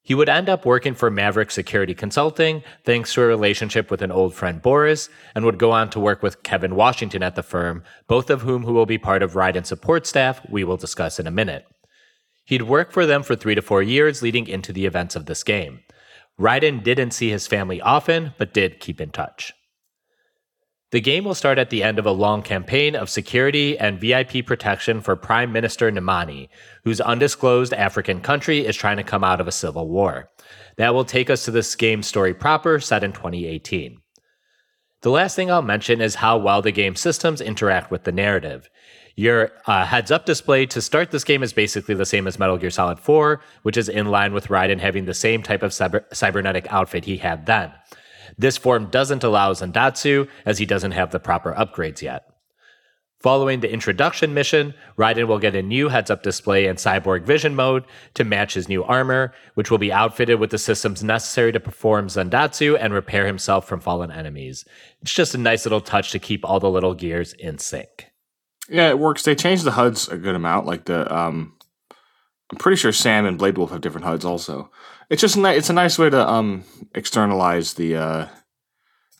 He 0.00 0.12
would 0.12 0.28
end 0.28 0.48
up 0.48 0.66
working 0.66 0.96
for 0.96 1.08
Maverick 1.08 1.52
Security 1.52 1.94
Consulting 1.94 2.64
thanks 2.84 3.14
to 3.14 3.22
a 3.22 3.26
relationship 3.26 3.92
with 3.92 4.02
an 4.02 4.10
old 4.10 4.34
friend 4.34 4.60
Boris, 4.60 5.08
and 5.32 5.44
would 5.44 5.58
go 5.58 5.70
on 5.70 5.88
to 5.90 6.00
work 6.00 6.20
with 6.20 6.42
Kevin 6.42 6.74
Washington 6.74 7.22
at 7.22 7.36
the 7.36 7.44
firm, 7.44 7.84
both 8.08 8.28
of 8.28 8.42
whom 8.42 8.64
who 8.64 8.72
will 8.72 8.86
be 8.86 8.98
part 8.98 9.22
of 9.22 9.34
Raiden 9.34 9.64
support 9.64 10.04
staff 10.04 10.44
we 10.50 10.64
will 10.64 10.76
discuss 10.76 11.20
in 11.20 11.28
a 11.28 11.30
minute. 11.30 11.64
He'd 12.44 12.62
work 12.62 12.90
for 12.90 13.06
them 13.06 13.22
for 13.22 13.36
three 13.36 13.54
to 13.54 13.62
four 13.62 13.84
years 13.84 14.20
leading 14.20 14.48
into 14.48 14.72
the 14.72 14.84
events 14.84 15.14
of 15.14 15.26
this 15.26 15.44
game. 15.44 15.78
Raiden 16.40 16.82
didn't 16.82 17.12
see 17.12 17.30
his 17.30 17.46
family 17.46 17.80
often, 17.80 18.34
but 18.38 18.54
did 18.54 18.80
keep 18.80 19.00
in 19.00 19.10
touch. 19.10 19.52
The 20.92 21.00
game 21.00 21.24
will 21.24 21.34
start 21.34 21.58
at 21.58 21.70
the 21.70 21.82
end 21.82 21.98
of 21.98 22.04
a 22.04 22.10
long 22.10 22.42
campaign 22.42 22.94
of 22.94 23.08
security 23.08 23.78
and 23.78 23.98
VIP 23.98 24.44
protection 24.44 25.00
for 25.00 25.16
Prime 25.16 25.50
Minister 25.50 25.90
Nemani, 25.90 26.48
whose 26.84 27.00
undisclosed 27.00 27.72
African 27.72 28.20
country 28.20 28.66
is 28.66 28.76
trying 28.76 28.98
to 28.98 29.02
come 29.02 29.24
out 29.24 29.40
of 29.40 29.48
a 29.48 29.52
civil 29.52 29.88
war. 29.88 30.28
That 30.76 30.92
will 30.92 31.06
take 31.06 31.30
us 31.30 31.46
to 31.46 31.50
this 31.50 31.74
game's 31.76 32.06
story 32.06 32.34
proper, 32.34 32.78
set 32.78 33.02
in 33.02 33.12
2018. 33.12 34.02
The 35.00 35.10
last 35.10 35.34
thing 35.34 35.50
I'll 35.50 35.62
mention 35.62 36.02
is 36.02 36.16
how 36.16 36.36
well 36.36 36.60
the 36.60 36.72
game 36.72 36.94
systems 36.94 37.40
interact 37.40 37.90
with 37.90 38.04
the 38.04 38.12
narrative. 38.12 38.68
Your 39.14 39.50
uh, 39.66 39.84
heads 39.84 40.10
up 40.10 40.24
display 40.24 40.64
to 40.66 40.80
start 40.80 41.10
this 41.10 41.24
game 41.24 41.42
is 41.42 41.52
basically 41.52 41.94
the 41.94 42.06
same 42.06 42.26
as 42.26 42.38
Metal 42.38 42.56
Gear 42.56 42.70
Solid 42.70 42.98
4, 42.98 43.40
which 43.62 43.76
is 43.76 43.88
in 43.88 44.06
line 44.06 44.32
with 44.32 44.48
Raiden 44.48 44.80
having 44.80 45.04
the 45.04 45.14
same 45.14 45.42
type 45.42 45.62
of 45.62 45.72
cyber- 45.72 46.04
cybernetic 46.14 46.66
outfit 46.70 47.04
he 47.04 47.18
had 47.18 47.46
then. 47.46 47.72
This 48.38 48.56
form 48.56 48.86
doesn't 48.86 49.24
allow 49.24 49.52
Zandatsu, 49.52 50.28
as 50.46 50.58
he 50.58 50.64
doesn't 50.64 50.92
have 50.92 51.10
the 51.10 51.20
proper 51.20 51.52
upgrades 51.52 52.00
yet. 52.00 52.24
Following 53.20 53.60
the 53.60 53.72
introduction 53.72 54.34
mission, 54.34 54.74
Raiden 54.98 55.28
will 55.28 55.38
get 55.38 55.54
a 55.54 55.62
new 55.62 55.88
heads 55.88 56.10
up 56.10 56.24
display 56.24 56.66
and 56.66 56.76
cyborg 56.76 57.24
vision 57.24 57.54
mode 57.54 57.84
to 58.14 58.24
match 58.24 58.54
his 58.54 58.68
new 58.68 58.82
armor, 58.82 59.32
which 59.54 59.70
will 59.70 59.78
be 59.78 59.92
outfitted 59.92 60.40
with 60.40 60.50
the 60.50 60.58
systems 60.58 61.04
necessary 61.04 61.52
to 61.52 61.60
perform 61.60 62.08
Zandatsu 62.08 62.76
and 62.80 62.92
repair 62.92 63.26
himself 63.26 63.68
from 63.68 63.78
fallen 63.78 64.10
enemies. 64.10 64.64
It's 65.02 65.12
just 65.12 65.36
a 65.36 65.38
nice 65.38 65.64
little 65.64 65.80
touch 65.80 66.10
to 66.12 66.18
keep 66.18 66.44
all 66.44 66.58
the 66.58 66.70
little 66.70 66.94
gears 66.94 67.32
in 67.34 67.58
sync. 67.58 68.11
Yeah, 68.68 68.88
it 68.88 68.98
works. 68.98 69.22
They 69.22 69.34
changed 69.34 69.64
the 69.64 69.72
HUDs 69.72 70.08
a 70.08 70.16
good 70.16 70.34
amount. 70.34 70.66
Like 70.66 70.84
the, 70.84 71.12
um, 71.14 71.54
I'm 72.50 72.58
pretty 72.58 72.76
sure 72.76 72.92
Sam 72.92 73.26
and 73.26 73.38
Blade 73.38 73.58
Wolf 73.58 73.70
have 73.70 73.80
different 73.80 74.06
HUDs 74.06 74.24
also. 74.24 74.70
It's 75.10 75.20
just 75.20 75.36
ni- 75.36 75.56
it's 75.56 75.70
a 75.70 75.74
nice 75.74 75.98
way 75.98 76.10
to 76.10 76.28
um 76.28 76.64
externalize 76.94 77.74
the 77.74 77.96
uh, 77.96 78.28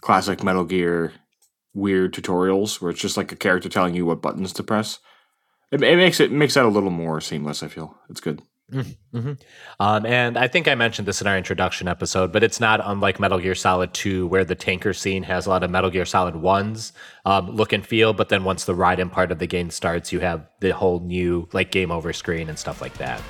classic 0.01 0.43
Metal 0.43 0.65
Gear 0.65 1.13
weird 1.75 2.13
tutorials 2.13 2.81
where 2.81 2.91
it's 2.91 3.01
just 3.01 3.17
like 3.17 3.33
a 3.33 3.37
character 3.37 3.69
telling 3.69 3.95
you 3.95 4.05
what 4.05 4.23
buttons 4.23 4.53
to 4.55 4.63
press. 4.63 4.99
It, 5.71 5.83
it 5.83 5.97
makes 5.97 6.21
it 6.21 6.31
makes 6.31 6.55
that 6.55 6.67
a 6.67 6.69
little 6.69 6.91
more 6.91 7.21
seamless. 7.21 7.63
I 7.63 7.69
feel 7.69 7.97
it's 8.09 8.21
good. 8.21 8.43
Um, 9.81 10.07
and 10.07 10.39
I 10.39 10.49
think 10.49 10.69
I 10.69 10.75
mentioned 10.75 11.07
this 11.07 11.21
in 11.21 11.27
our 11.27 11.37
introduction 11.37 11.89
episode, 11.89 12.33
but 12.33 12.43
it's 12.43 12.61
not 12.61 12.81
unlike 12.83 13.21
Metal 13.21 13.39
Gear 13.39 13.55
Solid 13.55 13.93
2, 13.93 14.27
where 14.27 14.45
the 14.45 14.55
tanker 14.55 14.93
scene 14.93 15.23
has 15.25 15.47
a 15.47 15.51
lot 15.51 15.63
of 15.63 15.71
Metal 15.71 15.91
Gear 15.91 16.05
Solid 16.05 16.35
1's 16.35 16.93
um, 17.25 17.51
look 17.51 17.73
and 17.73 17.87
feel. 17.87 18.13
But 18.13 18.29
then 18.31 18.45
once 18.45 18.65
the 18.65 18.75
ride 18.75 19.01
in 19.01 19.11
part 19.11 19.31
of 19.31 19.39
the 19.39 19.47
game 19.47 19.71
starts, 19.71 20.13
you 20.13 20.21
have 20.21 20.49
the 20.61 20.71
whole 20.71 21.01
new 21.01 21.49
like 21.53 21.71
game 21.71 21.91
over 21.91 22.13
screen 22.13 22.49
and 22.49 22.59
stuff 22.59 22.81
like 22.81 22.97
that. 22.99 23.21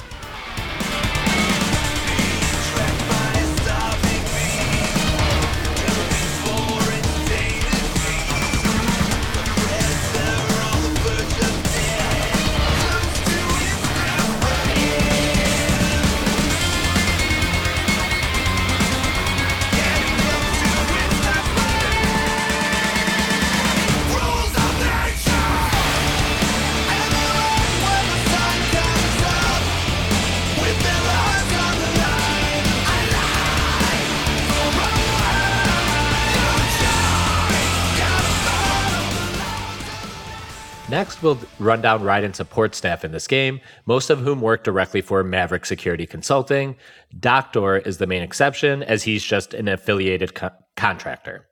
Next, 40.93 41.23
we'll 41.23 41.39
run 41.59 41.81
down 41.81 42.03
Raiden 42.03 42.35
support 42.35 42.75
staff 42.75 43.03
in 43.03 43.13
this 43.13 43.27
game, 43.27 43.63
most 43.87 44.11
of 44.11 44.19
whom 44.19 44.43
work 44.43 44.63
directly 44.63 45.01
for 45.01 45.25
Maverick 45.25 45.65
Security 45.65 46.05
Consulting. 46.05 46.77
Doctor 47.19 47.79
is 47.79 47.97
the 47.97 48.07
main 48.07 48.21
exception, 48.21 48.83
as 48.83 49.05
he's 49.05 49.25
just 49.25 49.55
an 49.55 49.69
affiliated 49.69 50.35
co- 50.35 50.51
contractor. 50.77 51.49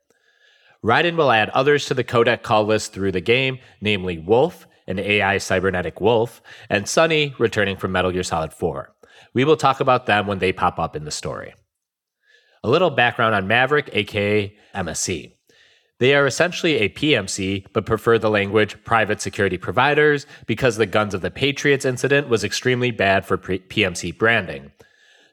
Raiden 0.85 1.16
will 1.16 1.30
add 1.30 1.49
others 1.50 1.87
to 1.87 1.94
the 1.94 2.04
codec 2.04 2.42
call 2.42 2.66
list 2.66 2.92
through 2.92 3.12
the 3.12 3.23
game, 3.23 3.59
namely 3.80 4.18
Wolf, 4.18 4.66
an 4.87 4.99
AI 4.99 5.38
cybernetic 5.38 6.02
wolf, 6.02 6.42
and 6.68 6.87
Sunny, 6.87 7.35
returning 7.38 7.78
from 7.78 7.92
Metal 7.92 8.12
Gear 8.12 8.23
Solid 8.23 8.52
4. 8.52 8.92
We 9.32 9.44
will 9.44 9.56
talk 9.56 9.80
about 9.80 10.04
them 10.04 10.26
when 10.26 10.40
they 10.40 10.52
pop 10.52 10.78
up 10.78 10.94
in 10.94 11.06
the 11.06 11.11
story. 11.11 11.54
A 12.62 12.68
little 12.68 12.90
background 12.90 13.35
on 13.35 13.49
Maverick, 13.49 13.88
aka 13.94 14.54
MSC. 14.75 15.32
They 16.00 16.14
are 16.14 16.26
essentially 16.26 16.78
a 16.78 16.88
PMC, 16.88 17.66
but 17.75 17.85
prefer 17.85 18.19
the 18.19 18.30
language 18.30 18.83
private 18.85 19.21
security 19.21 19.59
providers 19.59 20.26
because 20.47 20.76
the 20.76 20.87
Guns 20.87 21.12
of 21.12 21.21
the 21.21 21.30
Patriots 21.30 21.85
incident 21.85 22.28
was 22.28 22.42
extremely 22.42 22.90
bad 22.90 23.26
for 23.26 23.37
PMC 23.37 24.16
branding. 24.16 24.73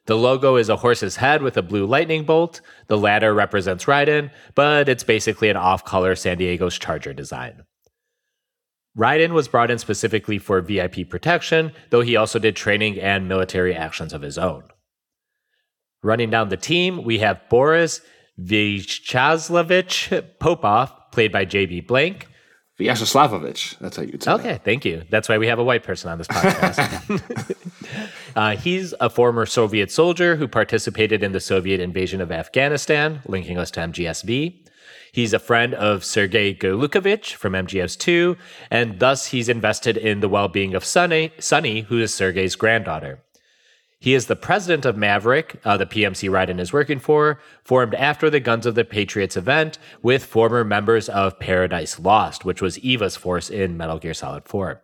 The 0.08 0.18
logo 0.18 0.58
is 0.58 0.68
a 0.68 0.76
horse's 0.76 1.16
head 1.16 1.42
with 1.42 1.56
a 1.56 1.62
blue 1.62 1.86
lightning 1.86 2.26
bolt. 2.26 2.60
The 2.88 2.98
latter 2.98 3.34
represents 3.34 3.86
Raiden, 3.86 4.30
but 4.56 4.90
it's 4.90 5.04
basically 5.04 5.50
an 5.50 5.56
off 5.56 5.86
color 5.86 6.16
San 6.16 6.38
Diego's 6.38 6.78
Charger 6.78 7.14
design. 7.14 7.64
Raiden 8.98 9.32
was 9.32 9.48
brought 9.48 9.72
in 9.72 9.80
specifically 9.80 10.38
for 10.38 10.60
VIP 10.60 11.10
protection, 11.10 11.72
though 11.92 12.02
he 12.02 12.18
also 12.18 12.40
did 12.40 12.58
training 12.58 13.00
and 13.00 13.30
military 13.30 13.74
actions 13.74 14.12
of 14.12 14.22
his 14.22 14.38
own. 14.38 14.64
Running 16.04 16.30
down 16.30 16.50
the 16.50 16.58
team, 16.58 17.06
we 17.06 17.20
have 17.20 17.48
Boris 17.50 18.02
Vychazlevich 18.42 20.24
Popov, 20.40 20.92
played 21.12 21.32
by 21.32 21.46
J.B. 21.46 21.82
Blanc. 21.82 22.28
Vyasheslavovich. 22.80 23.78
That's 23.80 23.98
how 23.98 24.04
you'd 24.04 24.22
say 24.22 24.32
Okay, 24.32 24.60
thank 24.64 24.86
you. 24.86 25.04
That's 25.10 25.28
why 25.28 25.40
we 25.40 25.48
have 25.48 25.58
a 25.58 25.64
white 25.64 25.84
person 25.84 26.12
on 26.12 26.20
this 26.20 26.28
podcast. 26.28 28.12
uh, 28.36 28.56
he's 28.56 28.94
a 29.00 29.10
former 29.10 29.48
Soviet 29.48 29.90
soldier 29.92 30.36
who 30.36 30.48
participated 30.48 31.24
in 31.24 31.32
the 31.32 31.40
Soviet 31.40 31.80
invasion 31.80 32.22
of 32.22 32.32
Afghanistan, 32.32 33.22
linking 33.26 33.58
us 33.58 33.72
to 33.72 33.80
MGSV. 33.80 34.64
He's 35.12 35.34
a 35.34 35.40
friend 35.40 35.74
of 35.74 36.06
Sergei 36.06 36.54
Gurlukovich 36.54 37.34
from 37.34 37.54
MGS2, 37.54 38.38
and 38.70 39.00
thus 39.00 39.28
he's 39.28 39.50
invested 39.50 39.98
in 39.98 40.20
the 40.20 40.30
well 40.30 40.48
being 40.48 40.76
of 40.76 40.86
Sunny, 40.86 41.32
Sunny, 41.40 41.82
who 41.82 41.98
is 41.98 42.14
Sergei's 42.14 42.56
granddaughter. 42.56 43.24
He 44.00 44.14
is 44.14 44.28
the 44.28 44.36
president 44.36 44.86
of 44.86 44.96
Maverick, 44.96 45.60
uh, 45.66 45.76
the 45.78 45.88
PMC 45.88 46.30
Raiden 46.30 46.60
is 46.60 46.72
working 46.72 47.00
for, 47.00 47.40
formed 47.64 47.96
after 47.96 48.30
the 48.30 48.40
Guns 48.40 48.68
of 48.68 48.76
the 48.76 48.86
Patriots 48.86 49.36
event 49.36 49.80
with 50.04 50.24
former 50.24 50.64
members 50.64 51.10
of 51.10 51.40
Paradise 51.40 52.00
Lost, 52.00 52.46
which 52.46 52.62
was 52.62 52.78
Eva's 52.80 53.16
force 53.16 53.50
in 53.50 53.76
Metal 53.76 53.98
Gear 53.98 54.14
Solid 54.14 54.48
4. 54.48 54.84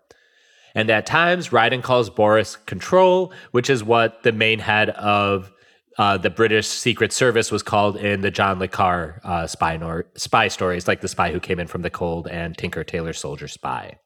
And 0.74 0.90
at 0.90 1.06
times, 1.06 1.50
Raiden 1.50 1.84
calls 1.84 2.10
Boris 2.10 2.56
Control, 2.56 3.32
which 3.52 3.70
is 3.70 3.84
what 3.84 4.24
the 4.24 4.32
main 4.32 4.58
head 4.58 4.90
of 4.90 5.52
uh, 6.00 6.18
the 6.18 6.32
British 6.32 6.68
Secret 6.68 7.14
Service 7.14 7.52
was 7.52 7.62
called 7.62 7.98
in 7.98 8.22
the 8.22 8.32
John 8.32 8.58
Le 8.58 8.68
Carre 8.68 9.22
uh, 9.24 9.46
spy, 9.46 9.78
nor- 9.78 10.08
spy 10.16 10.48
stories, 10.48 10.88
like 10.88 11.02
the 11.02 11.08
spy 11.08 11.32
who 11.32 11.40
came 11.40 11.60
in 11.60 11.68
from 11.68 11.84
the 11.84 11.92
cold 11.92 12.28
and 12.28 12.58
Tinker 12.58 12.84
Tailor 12.84 13.14
Soldier 13.14 13.48
Spy. 13.48 14.00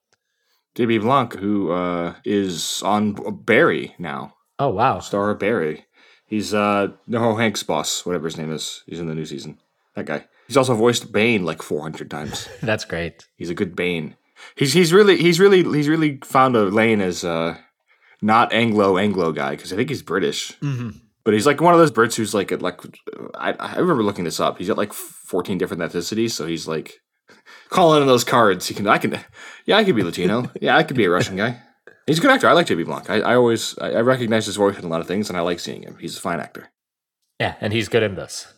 JB 0.76 1.02
Blanc, 1.02 1.34
who 1.36 1.72
uh, 1.72 2.16
is 2.26 2.82
on 2.84 3.14
Barry 3.46 3.96
now, 3.98 4.34
Oh, 4.60 4.70
wow. 4.70 5.00
star 5.00 5.34
Barry. 5.36 5.86
He's 6.26 6.54
uh, 6.54 6.90
no 7.08 7.36
Hank's 7.36 7.64
boss, 7.64 8.06
whatever 8.06 8.26
his 8.26 8.38
name 8.38 8.52
is. 8.52 8.84
He's 8.86 9.00
in 9.00 9.08
the 9.08 9.16
new 9.16 9.26
season. 9.26 9.60
That 9.96 10.06
guy. 10.06 10.26
He's 10.48 10.58
also 10.58 10.76
voiced 10.76 11.12
Bane 11.12 11.44
like 11.46 11.62
400 11.62 12.10
times. 12.12 12.48
That's 12.62 12.86
great. 12.86 13.28
He's 13.38 13.50
a 13.50 13.56
good 13.56 13.76
Bane. 13.76 14.16
He's 14.56 14.72
he's 14.74 14.94
really 14.94 15.18
he's 15.18 15.40
really 15.40 15.64
he's 15.64 15.88
really 15.90 16.20
found 16.24 16.56
a 16.56 16.66
lane 16.66 17.02
as 17.02 17.24
uh, 17.24 17.58
not 18.22 18.54
Anglo 18.54 18.98
Anglo 18.98 19.32
guy 19.32 19.52
because 19.56 19.74
I 19.74 19.76
think 19.76 19.90
he's 19.90 20.04
British. 20.04 20.54
But 21.24 21.34
he's 21.34 21.48
like 21.48 21.60
one 21.60 21.74
of 21.74 21.80
those 21.80 21.92
Brits 21.92 22.16
who's 22.16 22.34
like 22.36 22.52
at 22.52 22.62
like 22.62 22.80
I, 23.36 23.54
I 23.54 23.78
remember 23.78 24.04
looking 24.04 24.26
this 24.26 24.40
up. 24.40 24.60
He's 24.60 24.68
got 24.68 24.78
like 24.78 24.94
14 24.94 25.58
different 25.58 25.82
ethnicities, 25.82 26.32
so 26.32 26.46
he's 26.46 26.68
like 26.68 27.02
calling 27.70 28.02
in 28.02 28.08
those 28.08 28.24
cards. 28.24 28.68
He 28.68 28.76
can 28.76 28.88
I 28.88 29.00
can 29.00 29.20
yeah 29.66 29.78
I 29.78 29.84
could 29.84 29.96
be 29.96 30.04
Latino. 30.04 30.52
yeah 30.62 30.78
I 30.78 30.84
could 30.84 30.98
be 30.98 31.06
a 31.06 31.10
Russian 31.10 31.36
guy. 31.36 31.60
He's 32.08 32.20
a 32.20 32.22
good 32.22 32.32
actor. 32.32 32.48
I 32.48 32.54
like 32.54 32.68
JB 32.68 32.86
Blanc. 32.86 33.10
I, 33.10 33.20
I 33.20 33.36
always 33.36 33.78
I, 33.80 33.92
I 33.92 34.02
recognize 34.02 34.46
his 34.46 34.56
voice 34.56 34.78
in 34.78 34.86
a 34.86 34.88
lot 34.88 35.02
of 35.02 35.08
things, 35.08 35.30
and 35.30 35.38
I 35.38 35.42
like 35.42 35.60
seeing 35.60 35.84
him. 35.84 35.98
He's 36.00 36.18
a 36.18 36.22
fine 36.22 36.40
actor. 36.40 36.70
Yeah, 37.40 37.56
and 37.62 37.74
he's 37.74 37.90
good 37.90 38.02
in 38.02 38.16
this. 38.16 38.52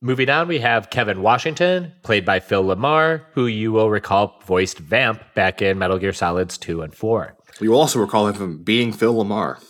Moving 0.00 0.30
on, 0.30 0.48
we 0.48 0.58
have 0.60 0.90
Kevin 0.90 1.22
Washington, 1.22 1.92
played 2.02 2.24
by 2.24 2.40
Phil 2.40 2.64
LaMarr, 2.64 3.24
who 3.34 3.46
you 3.46 3.70
will 3.70 3.90
recall 3.90 4.40
voiced 4.44 4.78
Vamp 4.78 5.22
back 5.34 5.62
in 5.62 5.78
Metal 5.78 5.98
Gear 5.98 6.12
Solids 6.12 6.58
2 6.58 6.82
and 6.82 6.94
4. 6.94 7.36
You 7.60 7.70
will 7.70 7.80
also 7.80 8.00
recall 8.00 8.26
him 8.26 8.34
from 8.34 8.62
being 8.64 8.92
Phil 8.92 9.14
LaMarr. 9.14 9.62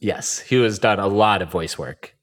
Yes, 0.00 0.40
he 0.40 0.60
has 0.62 0.78
done 0.78 0.98
a 0.98 1.06
lot 1.06 1.42
of 1.42 1.50
voice 1.50 1.78
work. 1.78 2.16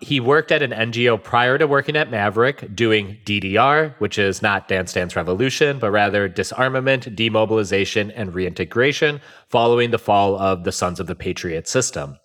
He 0.00 0.20
worked 0.20 0.52
at 0.52 0.62
an 0.62 0.72
NGO 0.72 1.22
prior 1.22 1.56
to 1.56 1.66
working 1.66 1.96
at 1.96 2.10
Maverick, 2.10 2.74
doing 2.74 3.16
DDR, 3.24 3.94
which 3.98 4.18
is 4.18 4.42
not 4.42 4.68
Dance 4.68 4.92
Dance 4.92 5.16
Revolution, 5.16 5.78
but 5.78 5.90
rather 5.90 6.28
disarmament, 6.28 7.16
demobilization, 7.16 8.10
and 8.10 8.34
reintegration 8.34 9.22
following 9.48 9.90
the 9.90 9.98
fall 9.98 10.38
of 10.38 10.64
the 10.64 10.72
Sons 10.72 11.00
of 11.00 11.06
the 11.06 11.14
Patriot 11.14 11.66
system. 11.66 12.18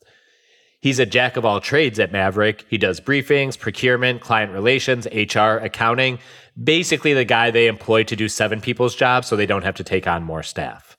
He's 0.82 1.00
a 1.00 1.06
jack 1.06 1.38
of 1.38 1.46
all 1.46 1.62
trades 1.62 1.98
at 2.00 2.12
Maverick. 2.12 2.66
He 2.68 2.78
does 2.78 3.00
briefings, 3.00 3.58
procurement, 3.58 4.20
client 4.20 4.52
relations, 4.52 5.06
HR, 5.06 5.64
accounting. 5.64 6.20
Basically, 6.62 7.14
the 7.14 7.24
guy 7.24 7.52
they 7.52 7.68
employ 7.68 8.04
to 8.04 8.16
do 8.18 8.28
seven 8.28 8.60
people's 8.60 8.96
jobs 8.96 9.28
so 9.28 9.36
they 9.36 9.46
don't 9.46 9.64
have 9.64 9.76
to 9.76 9.84
take 9.84 10.08
on 10.08 10.24
more 10.24 10.44
staff. 10.44 10.98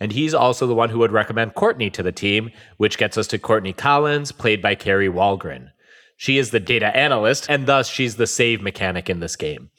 And 0.00 0.12
he's 0.12 0.32
also 0.32 0.66
the 0.66 0.74
one 0.74 0.90
who 0.90 0.98
would 1.00 1.12
recommend 1.12 1.54
Courtney 1.54 1.90
to 1.90 2.02
the 2.02 2.12
team, 2.12 2.50
which 2.78 2.96
gets 2.96 3.18
us 3.18 3.26
to 3.28 3.38
Courtney 3.38 3.72
Collins, 3.72 4.32
played 4.32 4.62
by 4.62 4.74
Kari 4.74 5.08
Wahlgren. 5.08 5.70
She 6.16 6.38
is 6.38 6.50
the 6.50 6.60
data 6.60 6.96
analyst, 6.96 7.46
and 7.48 7.66
thus 7.66 7.88
she's 7.88 8.16
the 8.16 8.26
save 8.26 8.62
mechanic 8.62 9.10
in 9.10 9.20
this 9.20 9.36
game. 9.36 9.70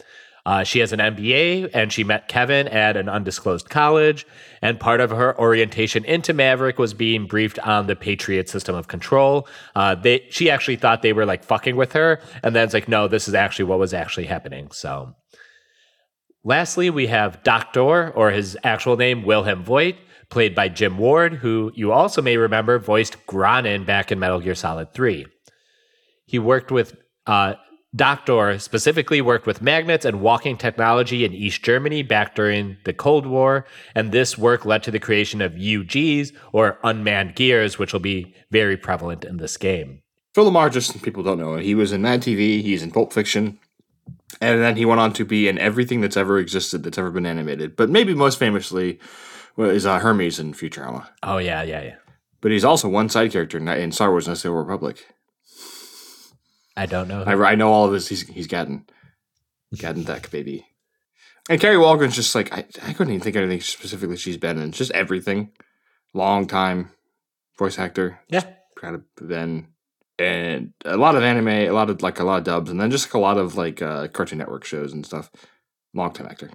Uh, 0.46 0.63
she 0.63 0.80
has 0.80 0.94
an 0.94 1.00
MBA, 1.00 1.72
and 1.74 1.92
she 1.92 2.04
met 2.04 2.27
Kevin 2.27 2.68
at 2.68 2.96
an 2.96 3.10
undisclosed 3.10 3.70
college. 3.70 4.27
And 4.62 4.80
part 4.80 5.01
of 5.01 5.10
her 5.10 5.38
orientation 5.39 6.06
into 6.06 6.34
Maverick 6.34 6.77
was 6.77 6.94
being 6.94 7.25
briefed 7.25 7.58
on 7.60 7.88
the 7.88 7.96
Patriot 7.96 8.48
system 8.48 8.75
of 8.75 8.88
control. 8.88 9.48
Uh, 9.75 9.96
they, 9.96 10.25
she 10.30 10.51
actually 10.51 10.75
thought 10.75 11.01
they 11.01 11.13
were 11.13 11.25
like 11.25 11.44
fucking 11.44 11.75
with 11.75 11.94
her, 11.94 12.22
and 12.44 12.56
then 12.56 12.63
it's 12.63 12.75
like, 12.75 12.88
no, 12.88 13.08
this 13.08 13.27
is 13.27 13.34
actually 13.34 13.65
what 13.65 13.80
was 13.80 13.94
actually 13.94 14.25
happening. 14.25 14.70
So, 14.72 15.15
lastly, 16.44 16.92
we 16.92 17.08
have 17.08 17.42
Doctor, 17.42 18.12
or 18.12 18.30
his 18.30 18.56
actual 18.63 18.98
name, 18.98 19.24
Wilhelm 19.24 19.63
Voigt, 19.63 19.96
played 20.30 20.54
by 20.54 20.70
Jim 20.70 21.00
Ward, 21.00 21.34
who 21.34 21.72
you 21.74 21.92
also 21.92 22.22
may 22.22 22.38
remember 22.38 22.77
voiced 22.77 23.25
Granin 23.25 23.84
back 23.84 24.12
in 24.12 24.20
Metal 24.20 24.39
Gear 24.39 24.56
Solid 24.56 24.94
3. 24.94 25.25
He 26.25 26.39
worked 26.39 26.72
with 26.72 26.96
uh, 27.27 27.55
Doctor 27.96 28.60
specifically 28.60 29.22
worked 29.22 29.48
with 29.48 29.62
magnets 29.62 30.03
and 30.03 30.20
walking 30.20 30.58
technology 30.58 31.24
in 31.24 31.34
East 31.34 31.63
Germany 31.63 32.03
back 32.03 32.36
during 32.36 32.75
the 32.84 32.91
Cold 32.91 33.25
War, 33.25 33.65
and 33.94 34.12
this 34.12 34.38
work 34.38 34.65
led 34.65 34.84
to 34.84 34.91
the 34.91 35.00
creation 35.00 35.41
of 35.41 35.53
UGs 35.53 36.34
or 36.51 36.77
unmanned 36.84 37.36
gears, 37.36 37.79
which 37.79 37.94
will 37.94 38.01
be 38.01 38.36
very 38.51 38.75
prevalent 38.75 39.24
in 39.24 39.38
this 39.38 39.55
game. 39.55 40.01
Phil 40.34 40.51
LaMarr, 40.51 40.74
just 40.74 41.01
people 41.03 41.24
don't 41.24 41.39
know, 41.39 41.55
he 41.55 41.74
was 41.74 41.94
in 41.94 42.01
Mad 42.01 42.22
TV, 42.22 42.62
he's 42.62 42.84
in 42.84 42.91
Pulp 42.91 43.13
Fiction, 43.13 43.58
and 44.41 44.62
then 44.62 44.75
he 44.75 44.84
went 44.84 45.00
on 45.00 45.13
to 45.13 45.24
be 45.24 45.48
in 45.48 45.58
everything 45.58 46.01
that's 46.01 46.17
ever 46.17 46.38
existed 46.38 46.84
that's 46.84 46.98
ever 46.98 47.12
been 47.12 47.25
animated. 47.25 47.77
But 47.77 47.89
maybe 47.89 48.13
most 48.13 48.38
famously 48.38 49.00
is 49.58 49.86
uh, 49.86 50.00
Hermes 50.00 50.38
in 50.38 50.53
Futurama. 50.53 51.08
Oh 51.24 51.38
yeah, 51.38 51.63
yeah, 51.63 51.82
yeah. 51.82 51.96
But 52.41 52.51
he's 52.51 52.65
also 52.65 52.89
one 52.89 53.08
side 53.08 53.32
character 53.32 53.58
in 53.58 53.91
Star 53.94 54.12
Wars: 54.12 54.27
of 54.27 54.41
the 54.41 54.50
Old 54.50 54.58
Republic. 54.58 55.08
I 56.77 56.86
don't 56.86 57.08
know. 57.08 57.24
I, 57.24 57.51
I 57.51 57.55
know 57.55 57.72
all 57.72 57.86
of 57.86 57.91
this. 57.91 58.08
He's 58.08 58.27
he's 58.27 58.48
gotten 58.48 58.86
gotten 59.79 60.03
that 60.05 60.29
baby. 60.32 60.67
And 61.50 61.62
Kari 61.62 61.77
Wahlgren's 61.77 62.15
just 62.15 62.36
like 62.36 62.51
I, 62.53 62.65
I 62.84 62.94
couldn't 62.94 63.13
even 63.13 63.24
think 63.24 63.36
of 63.36 63.44
anything 63.44 63.62
specifically 63.62 64.17
she's 64.17 64.38
been 64.38 64.58
in. 64.58 64.70
It's 64.70 64.77
just 64.77 64.91
everything. 64.91 65.51
Long 66.13 66.48
time 66.48 66.91
voice 67.58 67.79
actor. 67.79 68.20
yeah. 68.29 68.44
Kind 68.79 68.96
of 68.96 69.03
then 69.22 69.67
and 70.17 70.74
a 70.86 70.98
lot 70.98 71.15
of 71.15 71.24
anime, 71.24 71.48
a 71.48 71.72
lot 71.72 71.89
of 71.89 72.01
like 72.01 72.20
a 72.20 72.24
lot 72.24 72.38
of 72.39 72.44
dubs, 72.44 72.72
and 72.72 72.79
then 72.79 72.91
just 72.91 73.08
like 73.08 73.13
a 73.13 73.20
lot 73.20 73.38
of 73.38 73.55
like 73.55 73.82
uh, 73.82 74.08
Cartoon 74.08 74.38
Network 74.38 74.63
shows 74.63 74.94
and 74.94 75.05
stuff. 75.05 75.29
Long 75.94 76.12
time 76.13 76.27
actor. 76.27 76.51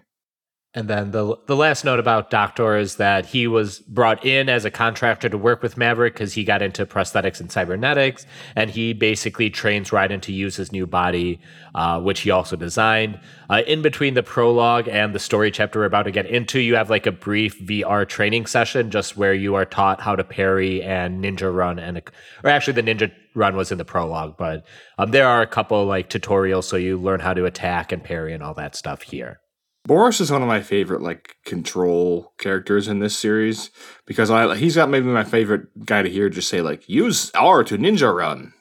And 0.73 0.87
then 0.87 1.11
the 1.11 1.37
the 1.47 1.57
last 1.57 1.85
note 1.85 1.99
about 1.99 2.31
Doctor 2.31 2.77
is 2.77 2.95
that 2.95 3.27
he 3.27 3.49
was 3.49 3.81
brought 3.81 4.25
in 4.25 4.49
as 4.49 4.65
a 4.65 4.71
contractor 4.71 5.29
to 5.29 5.37
work 5.37 5.65
with 5.65 5.77
Maverick 5.77 6.15
because 6.15 6.35
he 6.35 6.45
got 6.45 6.63
into 6.63 6.87
prosthetics 6.87 7.41
and 7.41 7.51
cybernetics, 7.51 8.25
and 8.55 8.71
he 8.71 8.93
basically 8.93 9.51
trains 9.51 9.91
Raiden 9.91 10.21
to 10.23 10.33
use 10.33 10.55
his 10.55 10.71
new 10.71 10.87
body, 10.87 11.41
uh, 11.75 12.01
which 12.01 12.21
he 12.21 12.31
also 12.31 12.55
designed. 12.55 13.19
Uh, 13.51 13.63
in 13.67 13.83
between 13.83 14.15
the 14.15 14.23
prologue 14.23 14.87
and 14.87 15.13
the 15.13 15.19
story 15.19 15.51
chapter 15.51 15.81
we're 15.81 15.87
about 15.87 16.05
to 16.05 16.13
get 16.13 16.27
into, 16.27 16.61
you 16.61 16.77
have 16.77 16.89
like 16.89 17.07
a 17.07 17.13
brief 17.13 17.59
VR 17.59 18.07
training 18.07 18.47
session, 18.47 18.93
just 18.93 19.17
where 19.17 19.35
you 19.35 19.57
are 19.57 19.65
taught 19.65 20.01
how 20.01 20.15
to 20.15 20.23
parry 20.23 20.85
and 20.85 21.25
ninja 21.25 21.53
run, 21.53 21.81
and 21.81 22.01
or 22.45 22.51
actually 22.51 22.81
the 22.81 22.83
ninja 22.85 23.11
run 23.35 23.57
was 23.57 23.73
in 23.73 23.79
the 23.79 23.85
prologue, 23.85 24.37
but 24.39 24.65
um, 24.99 25.11
there 25.11 25.27
are 25.27 25.43
a 25.43 25.49
couple 25.49 25.85
like 25.85 26.09
tutorials 26.09 26.63
so 26.63 26.77
you 26.77 26.97
learn 26.97 27.19
how 27.19 27.35
to 27.35 27.45
attack 27.45 27.91
and 27.91 28.05
parry 28.05 28.33
and 28.33 28.43
all 28.45 28.55
that 28.55 28.77
stuff 28.77 29.03
here. 29.03 29.41
Boris 29.87 30.21
is 30.21 30.31
one 30.31 30.43
of 30.43 30.49
my 30.49 30.61
favorite 30.61 31.03
like 31.03 31.37
control 31.45 32.33
characters 32.39 32.87
in 32.87 32.99
this 32.99 33.19
series 33.19 33.71
because 34.07 34.31
I 34.31 34.55
he's 34.57 34.77
got 34.77 34.91
maybe 34.91 35.07
my 35.07 35.25
favorite 35.25 35.87
guy 35.87 36.03
to 36.03 36.11
hear 36.11 36.29
just 36.29 36.49
say 36.49 36.61
like 36.61 36.89
use 36.89 37.31
R 37.35 37.65
to 37.65 37.79
ninja 37.79 38.15
run. 38.15 38.53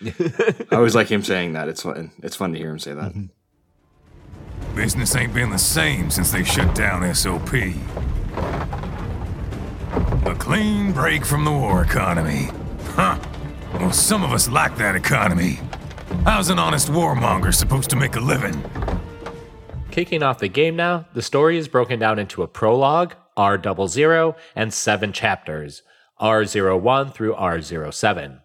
I 0.70 0.76
always 0.76 0.94
like 0.94 1.08
him 1.08 1.22
saying 1.22 1.52
that. 1.52 1.68
It's 1.68 1.82
fun. 1.82 2.10
It's 2.22 2.34
fun 2.34 2.52
to 2.52 2.58
hear 2.58 2.70
him 2.70 2.78
say 2.78 2.94
that. 2.94 3.12
Mm-hmm. 3.12 4.74
Business 4.74 5.14
ain't 5.14 5.34
been 5.34 5.50
the 5.50 5.58
same 5.58 6.10
since 6.10 6.32
they 6.32 6.42
shut 6.42 6.74
down 6.74 7.14
SOP. 7.14 7.52
A 10.24 10.34
clean 10.38 10.92
break 10.92 11.26
from 11.26 11.44
the 11.44 11.52
war 11.52 11.82
economy. 11.82 12.48
Huh. 12.94 13.18
Well, 13.74 13.92
some 13.92 14.24
of 14.24 14.32
us 14.32 14.48
like 14.48 14.76
that 14.78 14.96
economy. 14.96 15.60
How's 16.24 16.50
an 16.50 16.58
honest 16.58 16.88
warmonger 16.88 17.54
supposed 17.54 17.90
to 17.90 17.96
make 17.96 18.16
a 18.16 18.20
living? 18.20 18.62
Kicking 19.92 20.22
off 20.22 20.38
the 20.38 20.48
game 20.48 20.74
now, 20.74 21.04
the 21.12 21.20
story 21.20 21.58
is 21.58 21.68
broken 21.68 21.98
down 21.98 22.18
into 22.18 22.42
a 22.42 22.48
prologue, 22.48 23.14
R00, 23.36 24.34
and 24.56 24.72
seven 24.72 25.12
chapters, 25.12 25.82
R01 26.18 27.12
through 27.12 27.34
R07. 27.34 28.40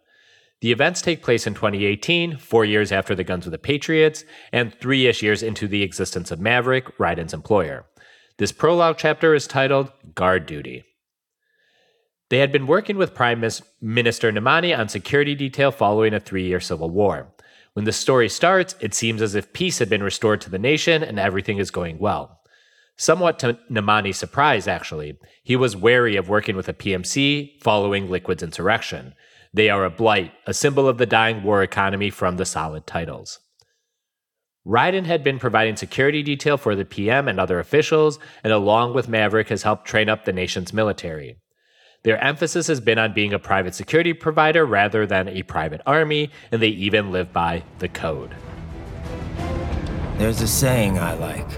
The 0.60 0.72
events 0.74 1.02
take 1.02 1.24
place 1.24 1.48
in 1.48 1.54
2018, 1.54 2.36
four 2.38 2.66
years 2.66 2.92
after 2.92 3.16
the 3.16 3.24
Guns 3.24 3.46
of 3.46 3.54
the 3.54 3.58
Patriots, 3.58 4.26
and 4.52 4.74
three 4.74 5.08
ish 5.08 5.24
years 5.24 5.42
into 5.42 5.70
the 5.70 5.84
existence 5.84 6.32
of 6.32 6.42
Maverick, 6.42 6.98
Raiden's 6.98 7.34
employer. 7.34 7.86
This 8.38 8.52
prologue 8.52 8.98
chapter 8.98 9.34
is 9.34 9.48
titled 9.48 9.94
Guard 10.16 10.48
Duty. 10.48 10.84
They 12.30 12.40
had 12.40 12.52
been 12.52 12.68
working 12.68 12.98
with 12.98 13.16
Prime 13.16 13.40
Minister 13.80 14.34
Nemani 14.34 14.78
on 14.78 14.90
security 14.90 15.34
detail 15.34 15.72
following 15.72 16.14
a 16.14 16.20
three 16.20 16.46
year 16.46 16.60
civil 16.60 16.90
war. 16.90 17.34
When 17.78 17.86
the 17.86 17.94
story 17.94 18.28
starts, 18.28 18.74
it 18.80 18.96
seems 18.96 19.22
as 19.22 19.36
if 19.36 19.54
peace 19.54 19.78
had 19.78 19.88
been 19.88 20.02
restored 20.02 20.42
to 20.42 20.50
the 20.50 20.58
nation 20.58 21.04
and 21.04 21.20
everything 21.20 21.60
is 21.60 21.70
going 21.70 22.00
well. 22.00 22.42
Somewhat 22.98 23.38
to 23.38 23.60
Nemani's 23.70 24.18
surprise, 24.18 24.68
actually, 24.68 25.20
he 25.44 25.56
was 25.56 25.78
wary 25.78 26.16
of 26.16 26.28
working 26.28 26.56
with 26.56 26.68
a 26.68 26.74
PMC 26.74 27.62
following 27.62 28.10
Liquid's 28.10 28.42
insurrection. 28.42 29.14
They 29.54 29.70
are 29.70 29.86
a 29.86 29.92
blight, 29.92 30.32
a 30.48 30.56
symbol 30.56 30.88
of 30.88 30.98
the 30.98 31.06
dying 31.06 31.44
war 31.44 31.62
economy 31.62 32.10
from 32.10 32.38
the 32.38 32.46
solid 32.46 32.88
titles. 32.88 33.38
Raiden 34.66 35.06
had 35.06 35.24
been 35.24 35.38
providing 35.38 35.76
security 35.76 36.24
detail 36.24 36.58
for 36.58 36.76
the 36.76 36.84
PM 36.84 37.28
and 37.28 37.40
other 37.40 37.60
officials, 37.60 38.18
and 38.44 38.52
along 38.52 38.96
with 38.96 39.08
Maverick 39.08 39.50
has 39.50 39.62
helped 39.62 39.86
train 39.86 40.10
up 40.10 40.26
the 40.26 40.34
nation's 40.34 40.74
military. 40.74 41.38
Their 42.04 42.24
emphasis 42.24 42.68
has 42.68 42.80
been 42.80 42.98
on 42.98 43.14
being 43.14 43.34
a 43.34 43.40
private 43.40 43.76
security 43.76 44.14
provider 44.14 44.66
rather 44.66 45.06
than 45.06 45.28
a 45.28 45.44
private 45.44 45.82
army, 45.86 46.32
and 46.52 46.62
they 46.62 46.70
even 46.70 47.12
live 47.12 47.34
by 47.34 47.64
the 47.80 47.90
code. 47.90 48.36
There's 50.18 50.42
a 50.42 50.48
saying 50.48 50.98
I 50.98 51.14
like 51.16 51.50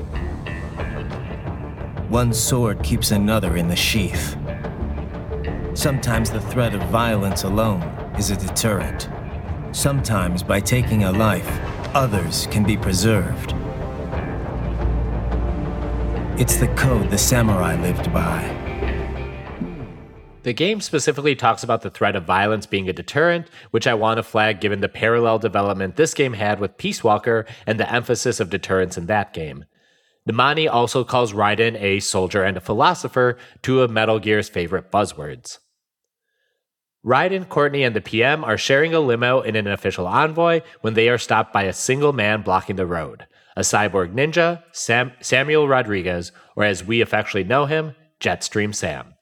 one 2.09 2.33
sword 2.33 2.83
keeps 2.83 3.11
another 3.11 3.55
in 3.55 3.67
the 3.67 3.75
sheath. 3.75 4.35
Sometimes 5.75 6.31
the 6.31 6.41
threat 6.41 6.73
of 6.73 6.81
violence 6.89 7.43
alone 7.43 7.83
is 8.17 8.31
a 8.31 8.35
deterrent. 8.35 9.07
Sometimes, 9.71 10.41
by 10.41 10.59
taking 10.59 11.03
a 11.03 11.11
life, 11.11 11.47
others 11.93 12.47
can 12.47 12.63
be 12.63 12.75
preserved. 12.75 13.53
It's 16.39 16.57
the 16.57 16.73
code 16.75 17.11
the 17.11 17.17
samurai 17.19 17.79
lived 17.79 18.11
by. 18.11 18.58
The 20.49 20.53
game 20.53 20.81
specifically 20.81 21.35
talks 21.35 21.63
about 21.63 21.83
the 21.83 21.91
threat 21.91 22.15
of 22.15 22.23
violence 22.23 22.65
being 22.65 22.89
a 22.89 22.91
deterrent, 22.91 23.45
which 23.69 23.85
I 23.85 23.93
want 23.93 24.17
to 24.17 24.23
flag 24.23 24.59
given 24.59 24.81
the 24.81 24.89
parallel 24.89 25.37
development 25.37 25.95
this 25.95 26.15
game 26.15 26.33
had 26.33 26.59
with 26.59 26.79
Peace 26.79 27.03
Walker 27.03 27.45
and 27.67 27.79
the 27.79 27.93
emphasis 27.93 28.39
of 28.39 28.49
deterrence 28.49 28.97
in 28.97 29.05
that 29.05 29.31
game. 29.31 29.65
Nemani 30.27 30.67
also 30.67 31.03
calls 31.03 31.33
Raiden 31.33 31.79
a 31.79 31.99
soldier 31.99 32.41
and 32.41 32.57
a 32.57 32.61
philosopher, 32.61 33.37
two 33.61 33.83
of 33.83 33.91
Metal 33.91 34.17
Gear's 34.17 34.49
favorite 34.49 34.91
buzzwords. 34.91 35.59
Raiden, 37.05 37.47
Courtney, 37.47 37.83
and 37.83 37.95
the 37.95 38.01
PM 38.01 38.43
are 38.43 38.57
sharing 38.57 38.95
a 38.95 38.99
limo 38.99 39.41
in 39.41 39.55
an 39.55 39.67
official 39.67 40.07
envoy 40.07 40.61
when 40.81 40.95
they 40.95 41.09
are 41.09 41.19
stopped 41.19 41.53
by 41.53 41.65
a 41.65 41.73
single 41.73 42.11
man 42.11 42.41
blocking 42.41 42.75
the 42.75 42.87
road 42.87 43.27
a 43.55 43.61
cyborg 43.61 44.15
ninja, 44.15 44.63
Sam- 44.71 45.13
Samuel 45.21 45.67
Rodriguez, 45.67 46.31
or 46.55 46.63
as 46.63 46.83
we 46.83 47.01
affectionately 47.01 47.47
know 47.47 47.67
him, 47.67 47.93
Jetstream 48.19 48.73
Sam. 48.73 49.13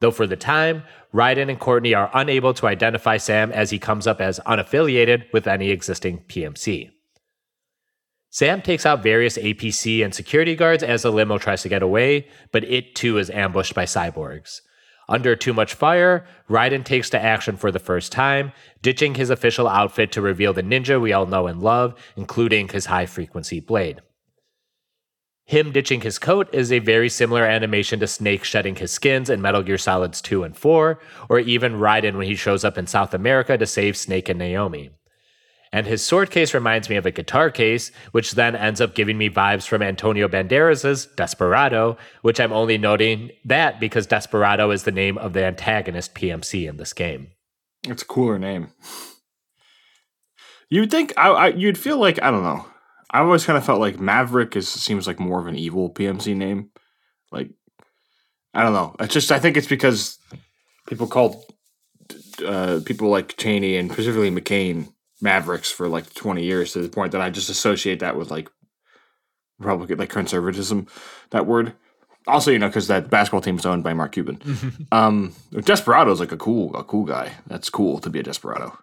Though 0.00 0.10
for 0.10 0.26
the 0.26 0.36
time, 0.36 0.82
Raiden 1.14 1.50
and 1.50 1.60
Courtney 1.60 1.94
are 1.94 2.10
unable 2.14 2.54
to 2.54 2.66
identify 2.66 3.18
Sam 3.18 3.52
as 3.52 3.70
he 3.70 3.78
comes 3.78 4.06
up 4.06 4.20
as 4.20 4.40
unaffiliated 4.46 5.30
with 5.32 5.46
any 5.46 5.70
existing 5.70 6.24
PMC. 6.26 6.90
Sam 8.30 8.62
takes 8.62 8.86
out 8.86 9.02
various 9.02 9.36
APC 9.36 10.04
and 10.04 10.14
security 10.14 10.54
guards 10.54 10.82
as 10.82 11.02
the 11.02 11.10
limo 11.10 11.36
tries 11.36 11.62
to 11.62 11.68
get 11.68 11.82
away, 11.82 12.28
but 12.52 12.64
it 12.64 12.94
too 12.94 13.18
is 13.18 13.28
ambushed 13.28 13.74
by 13.74 13.84
cyborgs. 13.84 14.60
Under 15.08 15.34
too 15.34 15.52
much 15.52 15.74
fire, 15.74 16.24
Raiden 16.48 16.84
takes 16.84 17.10
to 17.10 17.20
action 17.20 17.56
for 17.56 17.72
the 17.72 17.80
first 17.80 18.12
time, 18.12 18.52
ditching 18.80 19.16
his 19.16 19.28
official 19.28 19.66
outfit 19.66 20.12
to 20.12 20.22
reveal 20.22 20.52
the 20.52 20.62
ninja 20.62 21.00
we 21.00 21.12
all 21.12 21.26
know 21.26 21.48
and 21.48 21.60
love, 21.60 21.94
including 22.16 22.68
his 22.68 22.86
high 22.86 23.06
frequency 23.06 23.58
blade. 23.58 24.00
Him 25.50 25.72
ditching 25.72 26.02
his 26.02 26.20
coat 26.20 26.48
is 26.52 26.70
a 26.70 26.78
very 26.78 27.08
similar 27.08 27.44
animation 27.44 27.98
to 27.98 28.06
Snake 28.06 28.44
shedding 28.44 28.76
his 28.76 28.92
skins 28.92 29.28
in 29.28 29.42
Metal 29.42 29.64
Gear 29.64 29.78
Solids 29.78 30.20
2 30.20 30.44
and 30.44 30.56
4, 30.56 31.00
or 31.28 31.40
even 31.40 31.80
Raiden 31.80 32.16
when 32.16 32.28
he 32.28 32.36
shows 32.36 32.62
up 32.62 32.78
in 32.78 32.86
South 32.86 33.14
America 33.14 33.58
to 33.58 33.66
save 33.66 33.96
Snake 33.96 34.28
and 34.28 34.38
Naomi. 34.38 34.90
And 35.72 35.88
his 35.88 36.04
sword 36.04 36.30
case 36.30 36.54
reminds 36.54 36.88
me 36.88 36.94
of 36.94 37.04
a 37.04 37.10
guitar 37.10 37.50
case, 37.50 37.90
which 38.12 38.36
then 38.36 38.54
ends 38.54 38.80
up 38.80 38.94
giving 38.94 39.18
me 39.18 39.28
vibes 39.28 39.66
from 39.66 39.82
Antonio 39.82 40.28
Banderas' 40.28 41.08
Desperado, 41.16 41.98
which 42.22 42.38
I'm 42.38 42.52
only 42.52 42.78
noting 42.78 43.32
that 43.44 43.80
because 43.80 44.06
Desperado 44.06 44.70
is 44.70 44.84
the 44.84 44.92
name 44.92 45.18
of 45.18 45.32
the 45.32 45.44
antagonist 45.44 46.14
PMC 46.14 46.68
in 46.68 46.76
this 46.76 46.92
game. 46.92 47.32
It's 47.88 48.02
a 48.02 48.06
cooler 48.06 48.38
name. 48.38 48.72
You'd 50.68 50.92
think 50.92 51.12
I, 51.16 51.30
I 51.30 51.48
you'd 51.48 51.76
feel 51.76 51.98
like 51.98 52.22
I 52.22 52.30
don't 52.30 52.44
know. 52.44 52.69
I 53.10 53.20
always 53.20 53.44
kind 53.44 53.56
of 53.56 53.64
felt 53.64 53.80
like 53.80 53.98
Maverick 53.98 54.54
is 54.56 54.68
seems 54.68 55.06
like 55.06 55.18
more 55.18 55.40
of 55.40 55.46
an 55.46 55.56
evil 55.56 55.90
PMC 55.90 56.36
name. 56.36 56.70
Like 57.32 57.50
I 58.54 58.62
don't 58.62 58.72
know. 58.72 58.94
It's 59.00 59.12
just 59.12 59.32
I 59.32 59.40
think 59.40 59.56
it's 59.56 59.66
because 59.66 60.18
people 60.86 61.08
called 61.08 61.44
uh, 62.44 62.80
people 62.84 63.08
like 63.08 63.36
Cheney 63.36 63.76
and 63.76 63.90
specifically 63.90 64.30
McCain 64.30 64.92
Mavericks 65.20 65.70
for 65.70 65.88
like 65.88 66.14
twenty 66.14 66.44
years 66.44 66.72
to 66.72 66.80
the 66.80 66.88
point 66.88 67.12
that 67.12 67.20
I 67.20 67.30
just 67.30 67.50
associate 67.50 67.98
that 68.00 68.16
with 68.16 68.30
like 68.30 68.48
Republican 69.58 69.98
like 69.98 70.10
conservatism. 70.10 70.86
That 71.30 71.46
word. 71.46 71.74
Also, 72.26 72.50
you 72.50 72.58
know, 72.58 72.68
because 72.68 72.86
that 72.88 73.08
basketball 73.08 73.40
team 73.40 73.56
is 73.56 73.64
owned 73.64 73.82
by 73.82 73.94
Mark 73.94 74.12
Cuban. 74.12 74.40
um, 74.92 75.34
Desperado 75.52 76.12
is 76.12 76.20
like 76.20 76.32
a 76.32 76.36
cool, 76.36 76.76
a 76.76 76.84
cool 76.84 77.06
guy. 77.06 77.32
That's 77.46 77.70
cool 77.70 77.98
to 77.98 78.10
be 78.10 78.20
a 78.20 78.22
Desperado 78.22 78.78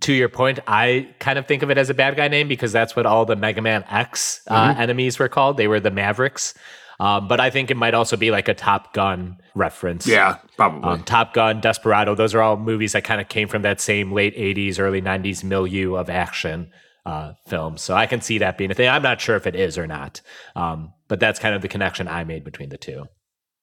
to 0.00 0.12
your 0.12 0.28
point, 0.28 0.58
I 0.66 1.08
kind 1.18 1.38
of 1.38 1.46
think 1.46 1.62
of 1.62 1.70
it 1.70 1.78
as 1.78 1.90
a 1.90 1.94
bad 1.94 2.16
guy 2.16 2.28
name 2.28 2.48
because 2.48 2.72
that's 2.72 2.96
what 2.96 3.06
all 3.06 3.24
the 3.24 3.36
Mega 3.36 3.62
Man 3.62 3.84
X 3.88 4.40
uh, 4.48 4.70
mm-hmm. 4.70 4.80
enemies 4.80 5.18
were 5.18 5.28
called. 5.28 5.56
They 5.56 5.68
were 5.68 5.80
the 5.80 5.90
Mavericks. 5.90 6.54
Um, 7.00 7.26
but 7.26 7.40
I 7.40 7.50
think 7.50 7.70
it 7.70 7.76
might 7.76 7.94
also 7.94 8.16
be 8.16 8.30
like 8.30 8.48
a 8.48 8.54
Top 8.54 8.92
Gun 8.92 9.38
reference. 9.54 10.06
Yeah, 10.06 10.38
probably. 10.56 10.90
Um, 10.90 11.02
Top 11.02 11.34
Gun, 11.34 11.60
Desperado, 11.60 12.14
those 12.14 12.34
are 12.34 12.42
all 12.42 12.56
movies 12.56 12.92
that 12.92 13.04
kind 13.04 13.20
of 13.20 13.28
came 13.28 13.48
from 13.48 13.62
that 13.62 13.80
same 13.80 14.12
late 14.12 14.36
80s, 14.36 14.78
early 14.78 15.02
90s 15.02 15.42
milieu 15.42 15.96
of 15.96 16.08
action 16.08 16.70
uh, 17.04 17.32
films. 17.46 17.82
So 17.82 17.94
I 17.94 18.06
can 18.06 18.20
see 18.20 18.38
that 18.38 18.56
being 18.56 18.70
a 18.70 18.74
thing. 18.74 18.88
I'm 18.88 19.02
not 19.02 19.20
sure 19.20 19.36
if 19.36 19.46
it 19.46 19.56
is 19.56 19.76
or 19.76 19.86
not. 19.86 20.20
Um, 20.54 20.92
but 21.08 21.20
that's 21.20 21.38
kind 21.38 21.54
of 21.54 21.62
the 21.62 21.68
connection 21.68 22.08
I 22.08 22.24
made 22.24 22.44
between 22.44 22.68
the 22.68 22.78
two. 22.78 23.06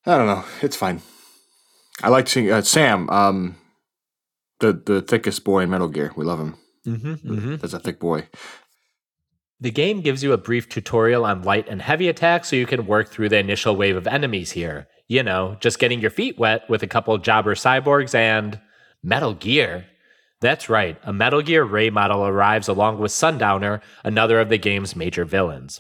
I 0.06 0.18
don't 0.18 0.28
know. 0.28 0.44
It's 0.62 0.76
fine. 0.76 1.02
I 2.04 2.10
like 2.10 2.28
seeing 2.28 2.52
uh, 2.52 2.62
Sam. 2.62 3.10
Um, 3.10 3.56
the 4.62 4.74
the 4.74 5.02
thickest 5.02 5.44
boy 5.44 5.64
in 5.64 5.70
Metal 5.70 5.90
Gear. 5.90 6.14
We 6.16 6.24
love 6.24 6.40
him. 6.40 6.56
Mm-hmm, 6.88 7.14
mm-hmm. 7.14 7.56
That's 7.58 7.74
a 7.74 7.80
thick 7.80 8.00
boy. 8.00 8.28
The 9.60 9.72
game 9.72 10.02
gives 10.02 10.24
you 10.24 10.34
a 10.34 10.38
brief 10.38 10.70
tutorial 10.70 11.26
on 11.26 11.44
light 11.44 11.68
and 11.70 11.82
heavy 11.82 12.08
attacks 12.08 12.50
so 12.50 12.56
you 12.56 12.66
can 12.66 12.88
work 12.88 13.10
through 13.10 13.30
the 13.30 13.38
initial 13.38 13.76
wave 13.76 13.96
of 13.96 14.08
enemies 14.08 14.52
here. 14.52 14.88
You 15.08 15.22
know, 15.22 15.58
just 15.60 15.78
getting 15.78 16.00
your 16.00 16.10
feet 16.10 16.40
wet 16.40 16.68
with 16.68 16.82
a 16.82 16.88
couple 16.88 17.16
jobber 17.20 17.54
cyborgs 17.54 18.16
and 18.16 18.60
Metal 19.04 19.34
Gear. 19.34 19.86
That's 20.40 20.70
right, 20.70 20.98
a 21.04 21.14
Metal 21.14 21.44
Gear 21.44 21.64
Ray 21.64 21.92
model 21.92 22.26
arrives 22.26 22.68
along 22.68 22.98
with 22.98 23.12
Sundowner, 23.12 23.82
another 24.04 24.40
of 24.40 24.50
the 24.50 24.58
game's 24.58 24.96
major 24.96 25.26
villains. 25.26 25.80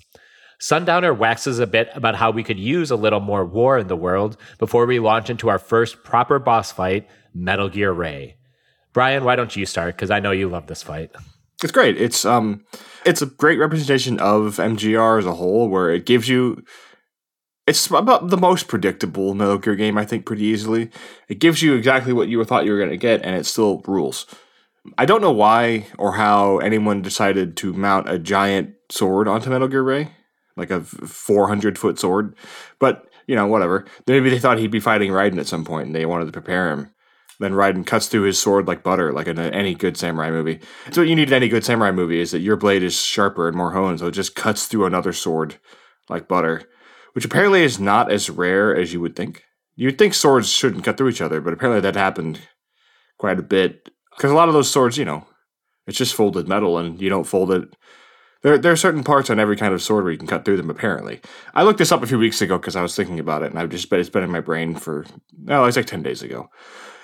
Sundowner 0.59 1.11
waxes 1.11 1.57
a 1.57 1.65
bit 1.65 1.89
about 1.95 2.13
how 2.13 2.29
we 2.29 2.43
could 2.43 2.59
use 2.59 2.91
a 2.91 2.95
little 2.95 3.19
more 3.19 3.43
war 3.43 3.79
in 3.79 3.87
the 3.87 3.95
world 3.95 4.37
before 4.59 4.85
we 4.85 4.99
launch 4.99 5.31
into 5.31 5.49
our 5.49 5.57
first 5.57 6.03
proper 6.03 6.37
boss 6.37 6.71
fight, 6.71 7.09
Metal 7.33 7.69
Gear 7.69 7.91
Ray. 7.91 8.35
Brian, 8.93 9.23
why 9.23 9.35
don't 9.35 9.55
you 9.55 9.65
start? 9.65 9.95
Because 9.95 10.11
I 10.11 10.19
know 10.19 10.31
you 10.31 10.49
love 10.49 10.67
this 10.67 10.83
fight. 10.83 11.11
It's 11.63 11.71
great. 11.71 11.99
It's 11.99 12.25
um, 12.25 12.65
it's 13.05 13.21
a 13.21 13.27
great 13.27 13.59
representation 13.59 14.19
of 14.19 14.57
MGR 14.57 15.19
as 15.19 15.25
a 15.25 15.35
whole, 15.35 15.69
where 15.69 15.91
it 15.91 16.05
gives 16.05 16.27
you. 16.27 16.63
It's 17.67 17.89
about 17.91 18.29
the 18.29 18.37
most 18.37 18.67
predictable 18.67 19.35
Metal 19.35 19.59
Gear 19.59 19.75
game, 19.75 19.97
I 19.97 20.05
think, 20.05 20.25
pretty 20.25 20.43
easily. 20.43 20.89
It 21.29 21.39
gives 21.39 21.61
you 21.61 21.75
exactly 21.75 22.11
what 22.11 22.27
you 22.27 22.43
thought 22.43 22.65
you 22.65 22.71
were 22.71 22.79
going 22.79 22.89
to 22.89 22.97
get, 22.97 23.23
and 23.23 23.35
it 23.35 23.45
still 23.45 23.81
rules. 23.85 24.25
I 24.97 25.05
don't 25.05 25.21
know 25.21 25.31
why 25.31 25.85
or 25.99 26.13
how 26.13 26.57
anyone 26.57 27.03
decided 27.03 27.55
to 27.57 27.73
mount 27.73 28.09
a 28.09 28.17
giant 28.17 28.73
sword 28.89 29.27
onto 29.27 29.51
Metal 29.51 29.67
Gear 29.67 29.83
Ray, 29.83 30.09
like 30.57 30.71
a 30.71 30.81
400 30.81 31.77
foot 31.77 31.99
sword, 31.99 32.35
but 32.79 33.05
you 33.27 33.35
know, 33.35 33.45
whatever. 33.45 33.85
Maybe 34.07 34.31
they 34.31 34.39
thought 34.39 34.57
he'd 34.57 34.71
be 34.71 34.79
fighting 34.79 35.11
Raiden 35.11 35.39
at 35.39 35.47
some 35.47 35.63
point, 35.63 35.85
and 35.85 35.95
they 35.95 36.05
wanted 36.07 36.25
to 36.25 36.31
prepare 36.31 36.71
him. 36.71 36.91
Then 37.41 37.53
Raiden 37.53 37.87
cuts 37.87 38.05
through 38.05 38.21
his 38.21 38.37
sword 38.37 38.67
like 38.67 38.83
butter, 38.83 39.11
like 39.11 39.25
in 39.25 39.39
any 39.39 39.73
good 39.73 39.97
samurai 39.97 40.29
movie. 40.29 40.59
So 40.91 41.01
what 41.01 41.09
you 41.09 41.15
need 41.15 41.29
in 41.29 41.33
any 41.33 41.49
good 41.49 41.65
samurai 41.65 41.89
movie 41.89 42.19
is 42.19 42.29
that 42.31 42.41
your 42.41 42.55
blade 42.55 42.83
is 42.83 43.01
sharper 43.01 43.47
and 43.47 43.57
more 43.57 43.71
honed, 43.71 43.99
so 43.99 44.07
it 44.07 44.11
just 44.11 44.35
cuts 44.35 44.67
through 44.67 44.85
another 44.85 45.11
sword 45.11 45.57
like 46.07 46.27
butter, 46.27 46.69
which 47.13 47.25
apparently 47.25 47.63
is 47.63 47.79
not 47.79 48.11
as 48.11 48.29
rare 48.29 48.75
as 48.75 48.93
you 48.93 49.01
would 49.01 49.15
think. 49.15 49.43
You'd 49.75 49.97
think 49.97 50.13
swords 50.13 50.49
shouldn't 50.49 50.83
cut 50.83 50.97
through 50.97 51.09
each 51.09 51.21
other, 51.21 51.41
but 51.41 51.51
apparently 51.51 51.81
that 51.81 51.95
happened 51.95 52.41
quite 53.17 53.39
a 53.39 53.43
bit 53.43 53.89
because 54.15 54.29
a 54.29 54.35
lot 54.35 54.47
of 54.47 54.53
those 54.53 54.69
swords, 54.69 54.99
you 54.99 55.05
know, 55.05 55.25
it's 55.87 55.97
just 55.97 56.13
folded 56.13 56.47
metal, 56.47 56.77
and 56.77 57.01
you 57.01 57.09
don't 57.09 57.23
fold 57.23 57.51
it. 57.51 57.75
There, 58.43 58.59
there 58.59 58.71
are 58.71 58.77
certain 58.77 59.03
parts 59.03 59.31
on 59.31 59.39
every 59.39 59.55
kind 59.55 59.73
of 59.73 59.81
sword 59.81 60.03
where 60.03 60.11
you 60.11 60.19
can 60.19 60.27
cut 60.27 60.45
through 60.45 60.57
them. 60.57 60.69
Apparently, 60.69 61.21
I 61.55 61.63
looked 61.63 61.79
this 61.79 61.91
up 61.91 62.03
a 62.03 62.07
few 62.07 62.19
weeks 62.19 62.39
ago 62.39 62.59
because 62.59 62.75
I 62.75 62.83
was 62.83 62.95
thinking 62.95 63.19
about 63.19 63.41
it, 63.41 63.49
and 63.49 63.59
I've 63.59 63.69
just 63.69 63.89
been 63.89 63.99
it's 63.99 64.09
been 64.09 64.23
in 64.23 64.31
my 64.31 64.41
brain 64.41 64.75
for 64.75 65.05
no, 65.39 65.65
it's 65.65 65.77
like 65.77 65.87
ten 65.87 66.03
days 66.03 66.21
ago. 66.21 66.49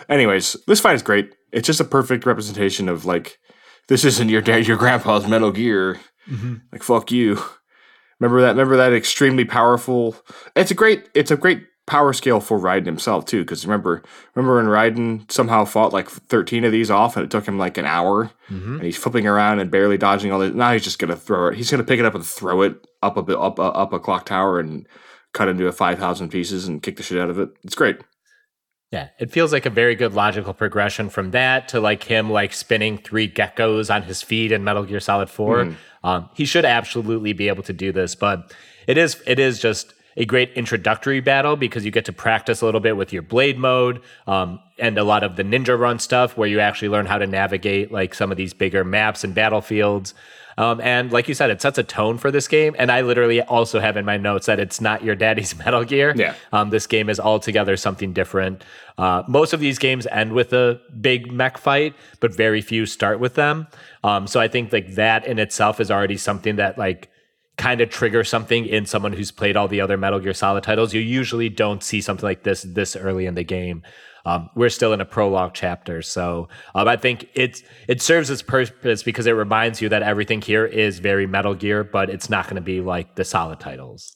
Anyways, 0.10 0.56
this 0.67 0.80
fight 0.80 0.96
is 0.96 1.04
great. 1.04 1.34
It's 1.52 1.65
just 1.67 1.80
a 1.80 1.86
perfect 1.86 2.26
representation 2.26 2.89
of 2.89 3.06
like 3.06 3.39
this 3.88 4.04
isn't 4.06 4.30
your 4.30 4.41
dad, 4.41 4.67
your 4.67 4.78
grandpa's 4.78 5.28
Metal 5.28 5.52
Gear. 5.52 6.00
Mm-hmm. 6.30 6.56
Like 6.72 6.84
fuck 6.84 7.12
you. 7.12 7.39
Remember 8.20 8.41
that? 8.41 8.50
Remember 8.50 8.78
that 8.78 8.93
extremely 8.93 9.46
powerful. 9.46 10.15
It's 10.56 10.72
a 10.72 10.76
great. 10.76 11.08
It's 11.13 11.32
a 11.32 11.38
great 11.38 11.63
power 11.86 12.12
scale 12.12 12.41
for 12.41 12.60
Raiden 12.60 12.86
himself 12.86 13.26
too. 13.26 13.43
Because 13.43 13.65
remember, 13.65 14.04
remember 14.36 14.56
when 14.58 14.65
Raiden 14.65 15.32
somehow 15.32 15.63
fought 15.65 15.93
like 15.93 16.10
thirteen 16.10 16.65
of 16.65 16.72
these 16.72 16.89
off, 16.91 17.15
and 17.15 17.24
it 17.24 17.30
took 17.32 17.46
him 17.48 17.58
like 17.58 17.78
an 17.78 17.86
hour, 17.86 18.32
Mm-hmm. 18.50 18.74
and 18.76 18.84
he's 18.84 18.98
flipping 18.98 19.28
around 19.28 19.60
and 19.60 19.70
barely 19.70 19.98
dodging 19.98 20.32
all 20.32 20.39
this. 20.39 20.54
Now 20.54 20.74
he's 20.74 20.84
just 20.84 21.00
gonna 21.00 21.15
throw 21.15 21.48
it. 21.50 21.56
He's 21.58 21.70
gonna 21.70 21.84
pick 21.84 22.00
it 22.00 22.06
up 22.06 22.15
and 22.15 22.26
throw 22.26 22.62
it 22.63 22.76
up 23.04 23.17
a 23.17 23.24
bit 23.24 23.38
up 23.38 23.60
uh, 23.60 23.67
up 23.70 23.93
a 23.93 24.00
clock 24.00 24.26
tower 24.26 24.60
and 24.60 24.88
cut 25.34 25.48
into 25.48 25.67
a 25.67 25.72
five 25.72 26.00
thousand 26.00 26.30
pieces 26.30 26.67
and 26.67 26.82
kick 26.82 26.98
the 26.98 27.04
shit 27.04 27.20
out 27.20 27.30
of 27.30 27.39
it. 27.39 27.50
It's 27.63 27.76
great. 27.76 27.98
Yeah, 28.91 29.10
it 29.19 29.32
feels 29.32 29.52
like 29.52 29.65
a 29.65 29.69
very 29.69 29.95
good 29.95 30.13
logical 30.13 30.54
progression 30.54 31.10
from 31.10 31.32
that 31.32 31.67
to 31.69 31.82
like 31.82 32.04
him 32.04 32.30
like 32.30 32.54
spinning 32.54 32.97
three 32.97 33.30
geckos 33.30 33.93
on 33.93 34.04
his 34.04 34.21
feet 34.21 34.54
in 34.54 34.63
Metal 34.63 34.84
Gear 34.84 35.02
Solid 35.02 35.30
4. 35.30 35.62
Um, 36.06 36.30
he 36.34 36.45
should 36.45 36.63
absolutely 36.63 37.34
be 37.34 37.50
able 37.50 37.63
to 37.63 37.73
do 37.73 37.91
this, 37.91 38.15
but 38.15 38.54
it 38.88 38.97
is 38.97 39.21
it 39.28 39.39
is 39.39 39.60
just 39.60 39.93
a 40.15 40.26
great 40.26 40.52
introductory 40.54 41.19
battle 41.19 41.56
because 41.56 41.86
you 41.86 41.91
get 41.91 42.06
to 42.06 42.13
practice 42.13 42.62
a 42.62 42.65
little 42.65 42.80
bit 42.80 42.97
with 42.97 43.13
your 43.13 43.21
blade 43.21 43.58
mode 43.60 44.02
um, 44.26 44.60
and 44.80 44.97
a 44.97 45.04
lot 45.04 45.23
of 45.23 45.36
the 45.36 45.43
ninja 45.43 45.78
run 45.78 46.00
stuff 46.00 46.36
where 46.36 46.47
you 46.47 46.60
actually 46.60 46.89
learn 46.89 47.06
how 47.06 47.19
to 47.19 47.28
navigate 47.28 47.91
like 47.91 48.15
some 48.15 48.32
of 48.32 48.38
these 48.38 48.54
bigger 48.54 48.84
maps 48.84 49.23
and 49.23 49.36
battlefields. 49.36 50.15
Um, 50.58 50.82
and 50.82 51.12
like 51.12 51.28
you 51.28 51.34
said, 51.34 51.50
it 51.52 51.62
sets 51.62 51.78
a 51.78 51.84
tone 51.84 52.17
for 52.17 52.32
this 52.32 52.48
game. 52.48 52.76
And 52.80 52.91
I 52.91 53.02
literally 53.02 53.41
also 53.41 53.80
have 53.80 53.96
in 53.96 54.06
my 54.06 54.17
notes 54.17 54.48
that 54.48 54.60
it's 54.60 54.82
not 54.82 55.04
your 55.04 55.15
daddy's 55.15 55.58
Metal 55.65 55.84
Gear. 55.84 56.13
Yeah. 56.15 56.34
Um, 56.52 56.70
this 56.72 56.88
game 56.88 57.10
is 57.10 57.20
altogether 57.20 57.78
something 57.78 58.13
different. 58.13 58.63
Uh, 58.98 59.24
most 59.28 59.54
of 59.54 59.60
these 59.60 59.78
games 59.78 60.08
end 60.08 60.34
with 60.34 60.54
a 60.54 60.82
big 61.00 61.32
mech 61.32 61.58
fight, 61.58 61.93
but 62.20 62.36
very 62.36 62.62
few 62.62 62.86
start 62.86 63.20
with 63.20 63.36
them. 63.36 63.67
Um, 64.04 64.26
so 64.26 64.39
I 64.39 64.48
think 64.48 64.74
like 64.74 64.96
that 64.96 65.26
in 65.26 65.38
itself 65.38 65.80
is 65.80 65.91
already 65.91 66.17
something 66.17 66.56
that 66.56 66.78
like 66.78 67.10
kind 67.58 67.82
of 67.82 67.89
triggers 67.89 68.30
something 68.30 68.65
in 68.65 68.86
someone 68.86 69.13
who's 69.13 69.32
played 69.32 69.58
all 69.58 69.67
the 69.67 69.82
other 69.82 69.98
Metal 69.98 70.20
Gear 70.20 70.34
Solid 70.34 70.63
titles. 70.63 70.93
You 70.93 71.02
usually 71.02 71.50
don't 71.50 71.84
see 71.84 72.02
something 72.02 72.26
like 72.26 72.43
this 72.43 72.63
this 72.63 72.96
early 72.96 73.26
in 73.26 73.36
the 73.36 73.43
game. 73.43 73.84
Um, 74.28 74.50
we're 74.56 74.70
still 74.70 74.92
in 74.92 75.00
a 75.00 75.06
prologue 75.06 75.52
chapter, 75.54 76.02
so 76.02 76.50
um, 76.76 76.86
I 76.86 76.98
think 76.98 77.30
it's 77.34 77.63
it 77.88 78.02
serves 78.02 78.30
its 78.30 78.42
purpose 78.42 79.02
because 79.02 79.26
it 79.26 79.32
reminds 79.32 79.82
you 79.82 79.88
that 79.88 80.04
everything 80.04 80.42
here 80.42 80.66
is 80.66 81.00
very 81.00 81.26
Metal 81.26 81.56
Gear, 81.56 81.86
but 81.86 82.10
it's 82.10 82.30
not 82.30 82.44
going 82.44 82.56
to 82.56 82.62
be 82.62 82.82
like 82.82 83.16
the 83.16 83.24
Solid 83.24 83.62
titles. 83.62 84.12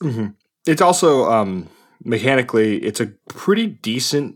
It's 0.68 0.82
also 0.82 1.32
um, 1.32 1.70
mechanically, 2.04 2.80
it's 2.80 3.00
a 3.00 3.08
pretty 3.30 3.68
decent 3.68 4.36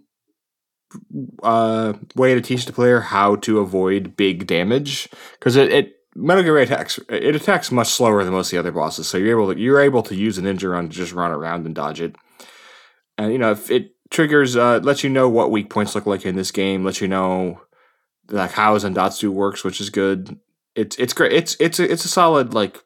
uh, 1.44 1.92
way 2.16 2.34
to 2.36 2.40
teach 2.42 2.66
the 2.66 2.72
player 2.72 3.02
how 3.02 3.36
to 3.38 3.60
avoid 3.60 4.16
big 4.16 4.48
damage 4.48 5.10
because 5.34 5.58
it, 5.58 5.74
it 5.74 5.92
Metal 6.16 6.42
Gear 6.42 6.58
attacks 6.60 7.00
it 7.10 7.36
attacks 7.36 7.70
much 7.70 7.90
slower 7.90 8.24
than 8.24 8.32
most 8.32 8.48
of 8.48 8.52
the 8.52 8.60
other 8.60 8.72
bosses, 8.72 9.10
so 9.10 9.18
you're 9.18 9.38
able 9.38 9.54
to 9.54 9.60
you're 9.60 9.82
able 9.82 10.04
to 10.04 10.16
use 10.16 10.38
a 10.38 10.42
ninja 10.42 10.72
run 10.72 10.88
to 10.88 10.96
just 10.96 11.12
run 11.12 11.32
around 11.32 11.66
and 11.66 11.76
dodge 11.76 12.00
it, 12.00 12.16
and 13.18 13.34
you 13.34 13.38
know 13.38 13.52
if 13.52 13.70
it 13.70 13.95
triggers 14.10 14.56
uh, 14.56 14.80
lets 14.84 15.04
you 15.04 15.10
know 15.10 15.30
what 15.30 15.52
weak 15.52 15.70
points 15.70 15.96
look 15.96 16.06
like 16.06 16.26
in 16.26 16.36
this 16.36 16.52
game, 16.52 16.84
lets 16.84 17.02
you 17.02 17.08
know 17.08 17.62
like 18.30 18.52
how 18.52 18.78
Zandatsu 18.78 19.30
works, 19.30 19.64
which 19.64 19.80
is 19.82 19.90
good. 19.90 20.40
It's 20.76 20.96
it's 20.98 21.14
great. 21.14 21.34
It's 21.34 21.56
it's 21.60 21.80
a, 21.80 21.92
it's 21.92 22.06
a 22.06 22.10
solid 22.10 22.54
like 22.54 22.84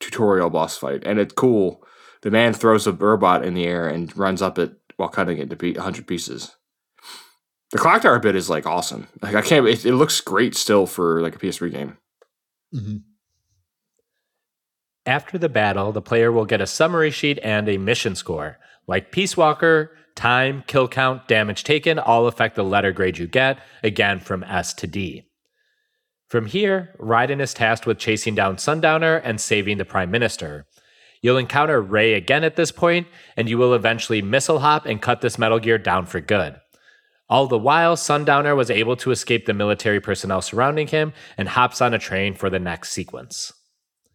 tutorial 0.00 0.50
boss 0.50 0.76
fight, 0.76 1.02
and 1.04 1.18
it's 1.18 1.34
cool. 1.34 1.84
The 2.22 2.30
man 2.30 2.52
throws 2.52 2.86
a 2.86 2.92
robot 2.92 3.44
in 3.44 3.54
the 3.54 3.64
air 3.64 3.88
and 3.88 4.14
runs 4.16 4.42
up 4.42 4.58
it 4.58 4.74
while 4.96 5.08
cutting 5.08 5.38
it 5.38 5.48
to 5.48 5.56
be 5.56 5.72
100 5.72 6.06
pieces. 6.06 6.56
The 7.72 7.78
clock 7.78 8.02
tower 8.02 8.18
bit 8.18 8.36
is 8.36 8.50
like 8.50 8.66
awesome. 8.66 9.08
Like 9.22 9.34
I 9.34 9.42
can't. 9.42 9.66
It, 9.66 9.86
it 9.86 9.94
looks 9.94 10.20
great 10.20 10.54
still 10.54 10.86
for 10.86 11.22
like 11.22 11.36
a 11.36 11.38
PS3 11.38 11.70
game. 11.70 11.96
After 15.06 15.38
the 15.38 15.48
battle, 15.48 15.92
the 15.92 16.02
player 16.02 16.30
will 16.30 16.44
get 16.44 16.60
a 16.60 16.66
summary 16.66 17.10
sheet 17.10 17.38
and 17.42 17.68
a 17.68 17.78
mission 17.78 18.14
score. 18.14 18.58
Like 18.86 19.12
Peace 19.12 19.36
Walker, 19.36 19.96
time, 20.20 20.62
kill 20.66 20.86
count, 20.86 21.26
damage 21.26 21.64
taken 21.64 21.98
all 21.98 22.26
affect 22.26 22.54
the 22.54 22.62
letter 22.62 22.92
grade 22.92 23.18
you 23.18 23.26
get, 23.26 23.58
again 23.82 24.20
from 24.20 24.44
S 24.44 24.74
to 24.74 24.86
D. 24.86 25.24
From 26.28 26.46
here, 26.46 26.94
Raiden 27.00 27.40
is 27.40 27.54
tasked 27.54 27.86
with 27.86 27.98
chasing 27.98 28.34
down 28.34 28.58
Sundowner 28.58 29.16
and 29.16 29.40
saving 29.40 29.78
the 29.78 29.84
Prime 29.84 30.10
Minister. 30.10 30.66
You'll 31.22 31.38
encounter 31.38 31.82
Ray 31.82 32.14
again 32.14 32.44
at 32.44 32.56
this 32.56 32.70
point, 32.70 33.08
and 33.36 33.48
you 33.48 33.58
will 33.58 33.74
eventually 33.74 34.22
missile 34.22 34.60
hop 34.60 34.86
and 34.86 35.02
cut 35.02 35.22
this 35.22 35.38
Metal 35.38 35.58
Gear 35.58 35.78
down 35.78 36.06
for 36.06 36.20
good. 36.20 36.56
All 37.28 37.46
the 37.46 37.58
while, 37.58 37.96
Sundowner 37.96 38.54
was 38.54 38.70
able 38.70 38.96
to 38.96 39.10
escape 39.10 39.46
the 39.46 39.54
military 39.54 40.00
personnel 40.00 40.42
surrounding 40.42 40.88
him 40.88 41.12
and 41.38 41.48
hops 41.48 41.80
on 41.80 41.94
a 41.94 41.98
train 41.98 42.34
for 42.34 42.50
the 42.50 42.58
next 42.58 42.92
sequence. 42.92 43.52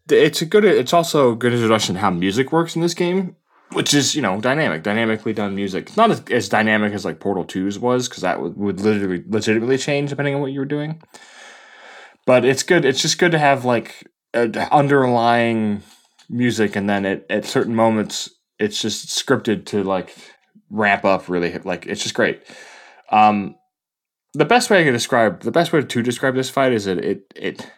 It's 0.10 0.42
a 0.42 0.46
good. 0.46 0.66
It's 0.66 0.94
also 0.94 1.32
a 1.32 1.36
good 1.36 1.54
introduction 1.54 1.96
to 1.96 2.02
how 2.02 2.12
music 2.12 2.52
works 2.52 2.76
in 2.76 2.82
this 2.82 2.94
game, 2.94 3.36
which 3.74 3.94
is 3.94 4.16
you 4.16 4.22
know 4.22 4.40
dynamic, 4.40 4.84
dynamically 4.84 5.34
done 5.34 5.56
music. 5.56 5.88
It's 5.88 5.98
not 5.98 6.12
as, 6.12 6.24
as 6.32 6.50
dynamic 6.50 6.94
as 6.94 7.06
like 7.06 7.20
Portal 7.20 7.46
2's 7.46 7.80
was 7.80 8.08
because 8.08 8.22
that 8.22 8.42
would, 8.42 8.58
would 8.58 8.80
literally 8.82 9.24
legitimately 9.28 9.78
change 9.78 10.10
depending 10.10 10.36
on 10.36 10.42
what 10.42 10.52
you 10.52 10.60
were 10.60 10.66
doing. 10.66 11.02
But 12.26 12.46
it's 12.46 12.64
good. 12.64 12.86
It's 12.86 13.02
just 13.02 13.20
good 13.20 13.32
to 13.32 13.40
have 13.40 13.66
like 13.66 14.08
underlying 14.34 15.84
music, 16.30 16.76
and 16.76 16.90
then 16.90 17.06
it, 17.06 17.26
at 17.30 17.46
certain 17.46 17.76
moments 17.76 18.30
it's 18.58 18.82
just 18.82 19.08
scripted 19.08 19.66
to 19.66 19.84
like 19.84 20.16
ramp 20.70 21.06
up 21.06 21.30
really. 21.30 21.58
Like 21.60 21.86
it's 21.86 22.04
just 22.04 22.16
great. 22.16 22.42
Um, 23.12 23.56
the 24.34 24.46
best 24.46 24.70
way 24.70 24.82
I 24.82 24.84
can 24.84 24.94
describe 24.94 25.42
the 25.42 25.52
best 25.52 25.72
way 25.72 25.82
to 25.82 26.02
describe 26.02 26.36
this 26.36 26.50
fight 26.50 26.74
is 26.74 26.86
that 26.86 26.98
it 26.98 27.24
it 27.36 27.72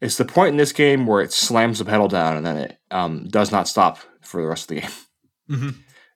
it's 0.00 0.16
the 0.16 0.24
point 0.24 0.50
in 0.50 0.56
this 0.56 0.72
game 0.72 1.06
where 1.06 1.22
it 1.22 1.32
slams 1.32 1.78
the 1.78 1.84
pedal 1.84 2.08
down 2.08 2.36
and 2.36 2.44
then 2.44 2.56
it 2.56 2.78
um, 2.90 3.26
does 3.28 3.50
not 3.50 3.68
stop 3.68 3.98
for 4.20 4.42
the 4.42 4.48
rest 4.48 4.64
of 4.64 4.68
the 4.76 4.80
game. 4.80 4.90
Mm-hmm. 5.50 5.70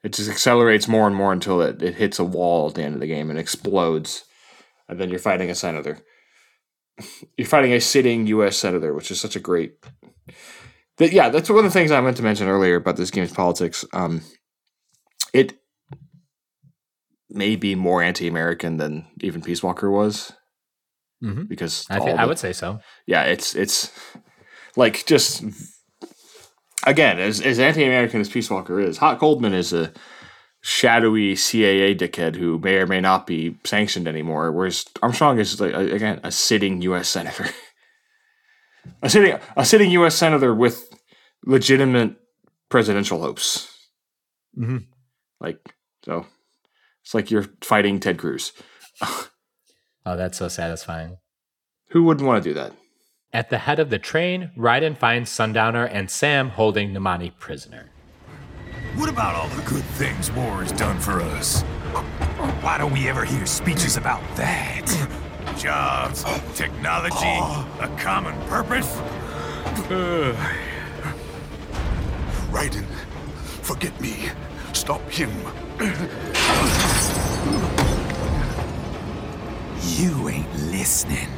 It 0.05 0.13
just 0.13 0.31
accelerates 0.31 0.89
more 0.89 1.07
and 1.07 1.17
more 1.17 1.33
until 1.33 1.61
it, 1.61 1.83
it 1.83 1.97
hits 1.97 2.19
a 2.19 2.25
wall 2.25 2.69
at 2.69 2.75
the 2.75 2.83
end 2.83 2.95
of 2.95 3.01
the 3.01 3.07
game 3.07 3.31
and 3.31 3.39
explodes. 3.39 4.25
And 4.89 5.01
then 5.01 5.11
you're 5.11 5.19
fighting 5.19 5.51
a 5.51 5.55
senator. 5.55 5.99
You're 7.37 7.47
fighting 7.47 7.73
a 7.73 7.81
sitting 7.81 8.27
U.S. 8.27 8.57
senator, 8.57 8.93
which 8.93 9.13
is 9.13 9.21
such 9.21 9.37
a 9.37 9.41
great. 9.41 9.75
That, 10.97 11.13
yeah, 11.13 11.29
that's 11.29 11.49
one 11.49 11.59
of 11.59 11.65
the 11.65 11.71
things 11.71 11.93
I 11.93 12.01
meant 12.01 12.17
to 12.17 12.25
mention 12.25 12.49
earlier 12.49 12.75
about 12.75 12.97
this 12.97 13.13
game's 13.13 13.33
politics. 13.33 13.85
Um, 13.93 14.23
it 15.33 15.55
may 17.31 17.55
be 17.55 17.75
more 17.77 18.03
anti-American 18.03 18.79
than 18.79 19.07
even 19.21 19.43
Peace 19.43 19.63
Walker 19.63 19.91
was. 19.91 20.33
hmm 21.21 21.43
because 21.45 21.87
I, 21.89 22.01
think, 22.01 22.19
I 22.19 22.27
would 22.27 22.39
say 22.39 22.53
so. 22.53 22.81
yeah, 23.07 23.23
it's 23.23 23.55
it's 23.55 23.93
like 24.77 25.07
just 25.07 25.45
again 26.87 27.19
as 27.19 27.41
as 27.41 27.59
anti-American 27.59 28.21
as 28.21 28.29
Peace 28.29 28.51
Walker 28.51 28.81
is, 28.81 28.99
Hot 28.99 29.19
Coldman 29.19 29.55
is 29.55 29.73
a 29.73 29.93
shadowy 30.61 31.35
CAA 31.35 31.97
dickhead 31.97 32.35
who 32.37 32.59
may 32.59 32.77
or 32.77 32.87
may 32.87 33.01
not 33.01 33.27
be 33.27 33.57
sanctioned 33.65 34.09
anymore. 34.09 34.51
Whereas 34.53 34.85
Armstrong 35.03 35.39
is 35.39 35.61
like 35.61 35.73
a- 35.73 35.95
again 35.95 36.21
a 36.25 36.33
sitting 36.33 36.83
U.S. 36.83 37.09
senator, 37.09 37.47
a 39.03 39.09
sitting 39.09 39.39
a 39.57 39.65
sitting 39.65 39.91
U.S. 39.93 40.15
senator 40.15 40.55
with 40.55 40.89
legitimate 41.45 42.17
presidential 42.69 43.21
hopes. 43.21 43.73
Mhm. 44.59 44.87
Like 45.41 45.59
so, 46.05 46.27
it's 47.05 47.15
like 47.15 47.31
you're 47.31 47.47
fighting 47.63 48.01
Ted 48.01 48.19
Cruz. 48.19 48.53
Oh, 50.07 50.17
that's 50.17 50.39
so 50.39 50.49
satisfying. 50.49 51.19
Who 51.91 52.05
wouldn't 52.05 52.27
want 52.27 52.43
to 52.43 52.49
do 52.49 52.55
that? 52.55 52.73
At 53.31 53.51
the 53.51 53.59
head 53.59 53.79
of 53.79 53.91
the 53.91 53.99
train, 53.99 54.53
Raiden 54.57 54.97
finds 54.97 55.31
Sundowner 55.31 55.85
and 55.85 56.11
Sam 56.11 56.49
holding 56.49 56.95
Namani 56.95 57.31
prisoner. 57.39 57.91
What 58.97 59.11
about 59.11 59.35
all 59.35 59.49
the 59.49 59.61
good 59.69 59.85
things 59.85 60.33
war 60.33 60.63
has 60.63 60.73
done 60.73 60.99
for 60.99 61.21
us? 61.21 61.61
Why 62.63 62.79
don't 62.79 62.91
we 62.91 63.07
ever 63.07 63.27
hear 63.27 63.45
speeches 63.45 63.99
about 63.99 64.23
that? 64.37 64.87
Jobs, 65.59 66.25
technology, 66.55 67.39
a 67.81 67.95
common 67.99 68.35
purpose? 68.49 68.97
Raiden, 72.51 72.87
forget 73.61 74.01
me. 74.01 74.31
Stop 74.73 75.03
him. 75.11 75.31
You 79.99 80.31
ain't 80.31 80.55
listening. 80.71 81.29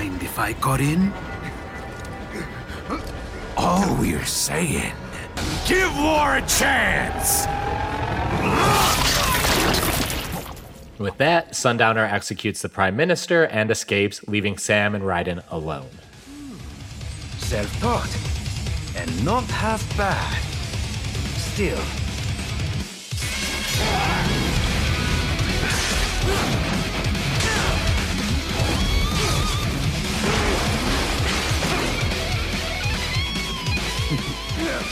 Mind 0.00 0.22
if 0.22 0.38
I 0.38 0.54
got 0.54 0.80
in? 0.80 1.12
All 3.54 3.94
we're 3.96 4.24
saying, 4.24 4.94
give 5.66 5.94
war 5.94 6.36
a 6.36 6.40
chance! 6.46 7.46
With 10.98 11.18
that, 11.18 11.54
Sundowner 11.54 12.06
executes 12.06 12.62
the 12.62 12.70
Prime 12.70 12.96
Minister 12.96 13.44
and 13.48 13.70
escapes, 13.70 14.26
leaving 14.26 14.56
Sam 14.56 14.94
and 14.94 15.04
Raiden 15.04 15.44
alone. 15.50 15.90
Self-taught. 17.36 18.16
And 18.96 19.22
not 19.22 19.44
half 19.44 19.84
bad. 19.98 20.42
Still. 21.36 21.76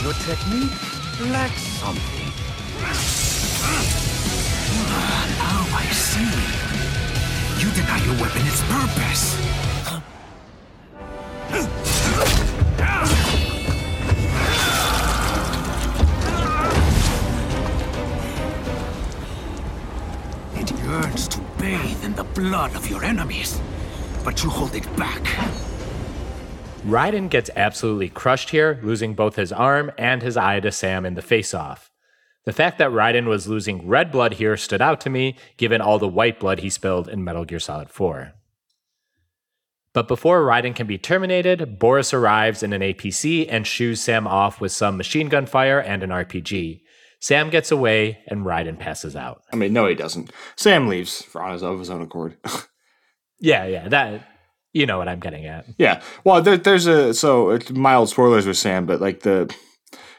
Your 0.01 0.13
technique 0.13 0.71
lacks 1.29 1.61
something. 1.61 2.31
Now 5.37 5.65
I 5.75 5.85
see. 5.91 6.31
You 7.59 7.69
deny 7.73 7.99
your 8.05 8.15
weapon 8.21 8.47
its 8.47 8.61
purpose. 8.69 9.35
It 20.55 20.71
yearns 20.81 21.27
to 21.27 21.39
bathe 21.57 22.03
in 22.05 22.13
the 22.15 22.23
blood 22.23 22.73
of 22.75 22.89
your 22.89 23.03
enemies, 23.03 23.59
but 24.23 24.43
you 24.43 24.49
hold 24.49 24.75
it 24.75 24.95
back. 24.95 25.68
Raiden 26.85 27.29
gets 27.29 27.49
absolutely 27.55 28.09
crushed 28.09 28.51
here, 28.51 28.79
losing 28.83 29.13
both 29.13 29.35
his 29.35 29.51
arm 29.51 29.91
and 29.97 30.21
his 30.21 30.37
eye 30.37 30.59
to 30.61 30.71
Sam 30.71 31.05
in 31.05 31.15
the 31.15 31.21
face 31.21 31.53
off. 31.53 31.91
The 32.45 32.53
fact 32.53 32.77
that 32.77 32.91
Raiden 32.91 33.25
was 33.25 33.47
losing 33.47 33.87
red 33.87 34.11
blood 34.11 34.35
here 34.35 34.57
stood 34.57 34.81
out 34.81 35.01
to 35.01 35.09
me, 35.09 35.35
given 35.57 35.81
all 35.81 35.99
the 35.99 36.07
white 36.07 36.39
blood 36.39 36.59
he 36.59 36.69
spilled 36.69 37.09
in 37.09 37.23
Metal 37.23 37.45
Gear 37.45 37.59
Solid 37.59 37.89
4. 37.89 38.33
But 39.93 40.07
before 40.07 40.41
Raiden 40.41 40.75
can 40.75 40.87
be 40.87 40.97
terminated, 40.97 41.79
Boris 41.79 42.13
arrives 42.13 42.63
in 42.63 42.73
an 42.73 42.81
APC 42.81 43.45
and 43.49 43.67
shoos 43.67 44.01
Sam 44.01 44.25
off 44.25 44.61
with 44.61 44.71
some 44.71 44.97
machine 44.97 45.27
gun 45.27 45.45
fire 45.45 45.79
and 45.79 46.01
an 46.01 46.11
RPG. 46.11 46.81
Sam 47.19 47.49
gets 47.49 47.71
away 47.71 48.19
and 48.27 48.45
Raiden 48.45 48.79
passes 48.79 49.15
out. 49.15 49.43
I 49.51 49.57
mean, 49.57 49.73
no, 49.73 49.87
he 49.87 49.95
doesn't. 49.95 50.31
Sam 50.55 50.87
leaves 50.87 51.21
for 51.23 51.41
on 51.41 51.51
his, 51.51 51.63
of 51.63 51.77
his 51.79 51.89
own 51.89 52.01
accord. 52.01 52.37
Yeah, 53.41 53.65
yeah, 53.67 53.87
that 53.87 54.27
you 54.73 54.85
know 54.85 54.97
what 54.97 55.07
I'm 55.07 55.19
getting 55.19 55.45
at. 55.45 55.65
yeah. 55.77 56.01
Well, 56.23 56.41
there, 56.41 56.57
there's 56.57 56.87
a 56.87 57.13
so 57.13 57.57
mild 57.71 58.09
spoilers 58.09 58.45
with 58.45 58.57
Sam, 58.57 58.85
but 58.85 59.01
like 59.01 59.21
the 59.21 59.53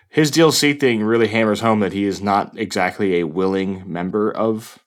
his 0.08 0.30
DLC 0.30 0.78
thing 0.78 1.02
really 1.02 1.28
hammers 1.28 1.60
home 1.60 1.80
that 1.80 1.92
he 1.92 2.04
is 2.04 2.20
not 2.20 2.58
exactly 2.58 3.20
a 3.20 3.26
willing 3.26 3.90
member 3.90 4.30
of 4.30 4.78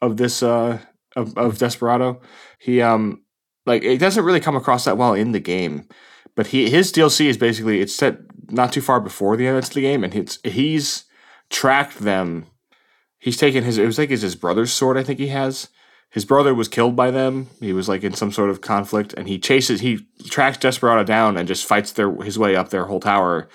of 0.00 0.16
this 0.16 0.42
uh 0.42 0.78
of, 1.14 1.36
of 1.36 1.58
Desperado. 1.58 2.20
He 2.58 2.80
um 2.80 3.22
like 3.66 3.82
it 3.82 3.98
doesn't 3.98 4.24
really 4.24 4.40
come 4.40 4.56
across 4.56 4.84
that 4.84 4.96
well 4.96 5.12
in 5.14 5.32
the 5.32 5.40
game, 5.40 5.86
but 6.34 6.48
he 6.48 6.70
his 6.70 6.92
DLC 6.92 7.26
is 7.26 7.36
basically 7.36 7.80
it's 7.80 7.94
set 7.94 8.18
not 8.50 8.72
too 8.72 8.80
far 8.80 9.00
before 9.00 9.36
the 9.36 9.46
end 9.46 9.58
of 9.58 9.70
the 9.70 9.80
game, 9.80 10.02
and 10.02 10.14
it's 10.14 10.38
he's 10.42 11.04
tracked 11.50 11.98
them. 11.98 12.46
He's 13.18 13.36
taken 13.36 13.64
his 13.64 13.76
it 13.76 13.86
was 13.86 13.98
like 13.98 14.10
it's 14.10 14.22
his 14.22 14.36
brother's 14.36 14.72
sword. 14.72 14.96
I 14.96 15.02
think 15.02 15.18
he 15.18 15.28
has. 15.28 15.68
His 16.10 16.24
brother 16.24 16.54
was 16.54 16.68
killed 16.68 16.96
by 16.96 17.10
them. 17.10 17.48
He 17.60 17.72
was 17.72 17.88
like 17.88 18.02
in 18.02 18.14
some 18.14 18.32
sort 18.32 18.50
of 18.50 18.60
conflict, 18.60 19.12
and 19.14 19.28
he 19.28 19.38
chases. 19.38 19.80
He 19.80 20.06
tracks 20.24 20.56
Desperado 20.56 21.04
down 21.04 21.36
and 21.36 21.46
just 21.46 21.66
fights 21.66 21.92
their 21.92 22.14
his 22.22 22.38
way 22.38 22.56
up 22.56 22.70
their 22.70 22.86
whole 22.86 23.00
tower, 23.00 23.48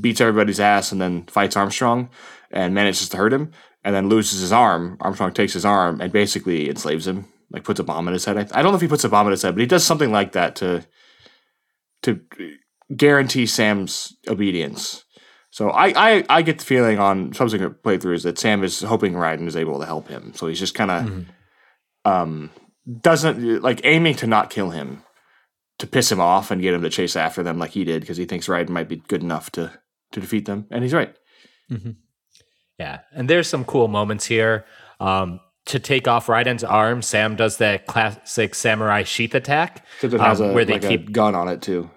beats 0.00 0.20
everybody's 0.20 0.60
ass, 0.60 0.90
and 0.90 1.00
then 1.00 1.24
fights 1.24 1.56
Armstrong 1.56 2.08
and 2.50 2.74
manages 2.74 3.10
to 3.10 3.16
hurt 3.18 3.32
him, 3.32 3.52
and 3.84 3.94
then 3.94 4.08
loses 4.08 4.40
his 4.40 4.52
arm. 4.52 4.96
Armstrong 5.00 5.32
takes 5.32 5.52
his 5.52 5.66
arm 5.66 6.00
and 6.00 6.10
basically 6.10 6.70
enslaves 6.70 7.06
him, 7.06 7.26
like 7.50 7.64
puts 7.64 7.80
a 7.80 7.84
bomb 7.84 8.08
in 8.08 8.14
his 8.14 8.24
head. 8.24 8.38
I, 8.38 8.62
don't 8.62 8.72
know 8.72 8.76
if 8.76 8.80
he 8.80 8.88
puts 8.88 9.04
a 9.04 9.08
bomb 9.10 9.26
in 9.26 9.32
his 9.32 9.42
head, 9.42 9.54
but 9.54 9.60
he 9.60 9.66
does 9.66 9.84
something 9.84 10.10
like 10.10 10.32
that 10.32 10.56
to 10.56 10.86
to 12.02 12.20
guarantee 12.96 13.44
Sam's 13.44 14.16
obedience. 14.28 15.04
So 15.50 15.70
I, 15.70 15.92
I, 15.96 16.24
I 16.28 16.42
get 16.42 16.58
the 16.58 16.64
feeling 16.64 16.98
on 16.98 17.32
subsequent 17.32 17.82
playthroughs 17.82 18.22
that 18.22 18.38
Sam 18.38 18.62
is 18.62 18.82
hoping 18.82 19.14
Raiden 19.14 19.48
is 19.48 19.56
able 19.56 19.80
to 19.80 19.86
help 19.86 20.08
him. 20.08 20.32
So 20.34 20.46
he's 20.46 20.58
just 20.58 20.74
kind 20.74 20.90
of 20.90 21.04
mm-hmm. 21.04 21.30
Um, 22.04 22.50
doesn't 23.00 23.62
like 23.62 23.80
aiming 23.84 24.14
to 24.16 24.26
not 24.26 24.50
kill 24.50 24.70
him 24.70 25.02
to 25.78 25.86
piss 25.86 26.10
him 26.10 26.20
off 26.20 26.50
and 26.50 26.60
get 26.60 26.74
him 26.74 26.82
to 26.82 26.90
chase 26.90 27.16
after 27.16 27.42
them 27.42 27.58
like 27.58 27.70
he 27.70 27.84
did 27.84 28.00
because 28.00 28.16
he 28.16 28.24
thinks 28.24 28.48
Raiden 28.48 28.70
might 28.70 28.88
be 28.88 28.96
good 28.96 29.22
enough 29.22 29.50
to 29.52 29.72
to 30.12 30.20
defeat 30.20 30.46
them, 30.46 30.66
and 30.70 30.82
he's 30.82 30.94
right. 30.94 31.14
Mm-hmm. 31.70 31.92
Yeah, 32.78 33.00
and 33.12 33.28
there's 33.28 33.48
some 33.48 33.64
cool 33.64 33.88
moments 33.88 34.26
here. 34.26 34.64
Um, 35.00 35.40
to 35.66 35.78
take 35.78 36.08
off 36.08 36.28
Raiden's 36.28 36.64
arm, 36.64 37.02
Sam 37.02 37.36
does 37.36 37.58
that 37.58 37.86
classic 37.86 38.54
samurai 38.54 39.02
sheath 39.02 39.34
attack, 39.34 39.84
it 40.02 40.12
has 40.12 40.40
um, 40.40 40.50
a, 40.50 40.52
where 40.54 40.64
they 40.64 40.74
like 40.74 40.82
keep 40.82 41.08
a 41.08 41.12
gun 41.12 41.34
on 41.34 41.48
it 41.48 41.60
too. 41.60 41.90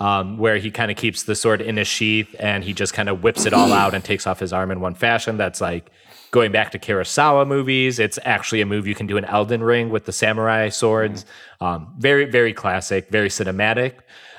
um, 0.00 0.38
where 0.38 0.56
he 0.56 0.70
kind 0.70 0.90
of 0.90 0.96
keeps 0.96 1.24
the 1.24 1.34
sword 1.34 1.60
in 1.60 1.76
his 1.76 1.86
sheath 1.86 2.34
and 2.38 2.64
he 2.64 2.72
just 2.72 2.94
kind 2.94 3.08
of 3.08 3.22
whips 3.22 3.44
it 3.44 3.52
all 3.52 3.72
out 3.74 3.94
and 3.94 4.02
takes 4.02 4.26
off 4.26 4.40
his 4.40 4.52
arm 4.52 4.70
in 4.70 4.80
one 4.80 4.94
fashion. 4.94 5.36
That's 5.36 5.60
like 5.60 5.90
going 6.30 6.52
back 6.52 6.70
to 6.72 6.78
Kurosawa 6.78 7.46
movies. 7.46 7.98
It's 7.98 8.18
actually 8.24 8.60
a 8.60 8.66
move 8.66 8.86
you 8.86 8.94
can 8.94 9.06
do 9.06 9.16
in 9.16 9.24
Elden 9.24 9.62
Ring 9.62 9.90
with 9.90 10.04
the 10.04 10.12
samurai 10.12 10.68
swords. 10.68 11.26
Um, 11.60 11.94
very, 11.98 12.24
very 12.24 12.52
classic, 12.52 13.08
very 13.10 13.28
cinematic. 13.28 13.94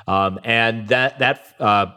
Um, 0.08 0.40
and 0.44 0.88
that 0.88 1.20
that 1.20 1.56
uh, 1.60 1.88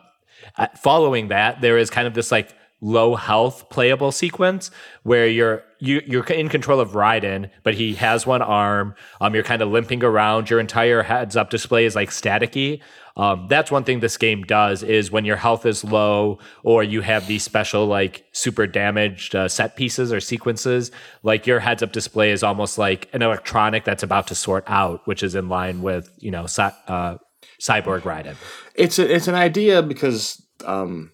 following 0.76 1.28
that, 1.28 1.60
there 1.60 1.78
is 1.78 1.90
kind 1.90 2.06
of 2.06 2.14
this 2.14 2.30
like 2.30 2.54
low 2.80 3.14
health 3.14 3.70
playable 3.70 4.12
sequence 4.12 4.70
where 5.04 5.26
you're 5.26 5.62
you 5.78 6.02
you're 6.06 6.24
in 6.24 6.48
control 6.48 6.80
of 6.80 6.92
Raiden, 6.92 7.50
but 7.62 7.74
he 7.74 7.94
has 7.94 8.26
one 8.26 8.42
arm. 8.42 8.94
Um, 9.20 9.34
you're 9.34 9.44
kind 9.44 9.62
of 9.62 9.70
limping 9.70 10.02
around. 10.02 10.50
Your 10.50 10.60
entire 10.60 11.02
heads 11.02 11.36
up 11.36 11.50
display 11.50 11.84
is 11.84 11.94
like 11.94 12.10
staticky. 12.10 12.80
Um, 13.16 13.46
that's 13.48 13.70
one 13.70 13.84
thing 13.84 14.00
this 14.00 14.16
game 14.16 14.42
does 14.42 14.82
is 14.82 15.10
when 15.10 15.24
your 15.24 15.36
health 15.36 15.66
is 15.66 15.84
low 15.84 16.40
or 16.64 16.82
you 16.82 17.00
have 17.02 17.26
these 17.28 17.44
special 17.44 17.86
like 17.86 18.24
super 18.32 18.66
damaged 18.66 19.36
uh, 19.36 19.48
set 19.48 19.76
pieces 19.76 20.12
or 20.12 20.20
sequences, 20.20 20.90
like 21.22 21.46
your 21.46 21.60
heads 21.60 21.82
up 21.82 21.92
display 21.92 22.32
is 22.32 22.42
almost 22.42 22.76
like 22.76 23.08
an 23.12 23.22
electronic 23.22 23.84
that's 23.84 24.02
about 24.02 24.26
to 24.26 24.34
sort 24.34 24.64
out, 24.66 25.06
which 25.06 25.22
is 25.22 25.34
in 25.34 25.48
line 25.48 25.82
with 25.82 26.10
you 26.18 26.30
know 26.30 26.46
cy- 26.46 26.74
uh, 26.88 27.16
cyborg 27.60 28.00
Raiden. 28.00 28.36
It's 28.74 28.98
a, 28.98 29.14
it's 29.14 29.28
an 29.28 29.36
idea 29.36 29.82
because 29.82 30.44
um, 30.64 31.12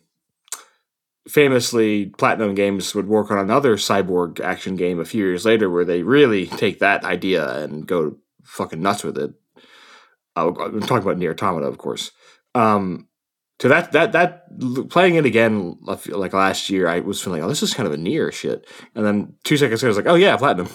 famously 1.31 2.07
Platinum 2.07 2.55
Games 2.55 2.95
would 2.95 3.07
work 3.07 3.31
on 3.31 3.39
another 3.39 3.77
cyborg 3.77 4.41
action 4.41 4.75
game 4.75 4.99
a 4.99 5.05
few 5.05 5.25
years 5.25 5.45
later 5.45 5.71
where 5.71 5.85
they 5.85 6.03
really 6.03 6.47
take 6.47 6.81
that 6.81 7.05
idea 7.05 7.63
and 7.63 7.87
go 7.87 8.17
fucking 8.43 8.83
nuts 8.83 9.05
with 9.05 9.17
it. 9.17 9.33
Uh, 10.37 10.49
I'm 10.49 10.81
talking 10.81 10.99
about 10.99 11.19
Nier 11.19 11.33
Automata, 11.33 11.67
of 11.67 11.79
course. 11.79 12.11
Um, 12.55 13.09
to 13.61 13.69
that 13.69 13.93
that 13.93 14.13
that 14.13 14.89
playing 14.89 15.15
it 15.15 15.27
again 15.27 15.77
like 15.85 16.33
last 16.33 16.69
year, 16.71 16.89
I 16.89 17.01
was 17.01 17.23
feeling, 17.23 17.45
oh, 17.45 17.49
this 17.49 17.63
is 17.63 17.75
kind 17.75 17.87
of 17.87 17.93
a 17.93 17.99
Nier 17.99 18.33
shit, 18.33 18.67
and 18.95 19.07
then 19.07 19.35
two 19.45 19.57
seconds 19.57 19.83
later, 19.83 19.89
I 19.89 19.91
was 19.91 19.97
like, 19.99 20.07
oh 20.07 20.17
yeah, 20.17 20.37
platinum. 20.37 20.69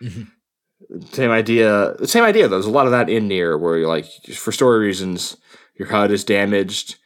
Mm-hmm. 0.00 1.00
Same 1.12 1.30
idea. 1.30 1.94
Same 2.06 2.24
idea. 2.24 2.48
Though. 2.48 2.56
There's 2.56 2.66
a 2.66 2.70
lot 2.70 2.86
of 2.86 2.92
that 2.92 3.10
in 3.10 3.28
Nier, 3.28 3.58
where 3.58 3.76
you're 3.76 3.88
like, 3.88 4.06
for 4.34 4.52
story 4.52 4.78
reasons, 4.78 5.36
your 5.76 5.88
HUD 5.88 6.12
is 6.12 6.24
damaged, 6.24 6.96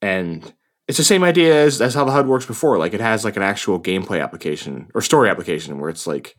and 0.00 0.52
it's 0.88 0.98
the 0.98 1.04
same 1.04 1.24
idea 1.24 1.64
as, 1.64 1.80
as 1.80 1.94
how 1.94 2.04
the 2.04 2.12
HUD 2.12 2.28
works 2.28 2.46
before. 2.46 2.78
Like 2.78 2.94
it 2.94 3.00
has 3.00 3.24
like 3.24 3.36
an 3.36 3.42
actual 3.42 3.80
gameplay 3.80 4.22
application 4.22 4.88
or 4.94 5.02
story 5.02 5.28
application 5.28 5.78
where 5.78 5.90
it's 5.90 6.06
like 6.06 6.36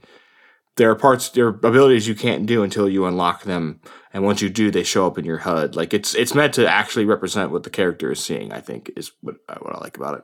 there 0.77 0.89
are 0.89 0.95
parts, 0.95 1.29
there 1.29 1.47
are 1.47 1.49
abilities 1.49 2.07
you 2.07 2.15
can't 2.15 2.45
do 2.45 2.63
until 2.63 2.87
you 2.87 3.05
unlock 3.05 3.43
them, 3.43 3.81
and 4.13 4.23
once 4.23 4.41
you 4.41 4.49
do, 4.49 4.71
they 4.71 4.83
show 4.83 5.07
up 5.07 5.17
in 5.17 5.25
your 5.25 5.39
HUD. 5.39 5.75
Like 5.75 5.93
it's 5.93 6.15
it's 6.15 6.35
meant 6.35 6.53
to 6.53 6.69
actually 6.69 7.05
represent 7.05 7.51
what 7.51 7.63
the 7.63 7.69
character 7.69 8.11
is 8.11 8.23
seeing. 8.23 8.53
I 8.53 8.61
think 8.61 8.91
is 8.95 9.11
what 9.21 9.35
what 9.59 9.75
I 9.75 9.79
like 9.79 9.97
about 9.97 10.19
it. 10.19 10.23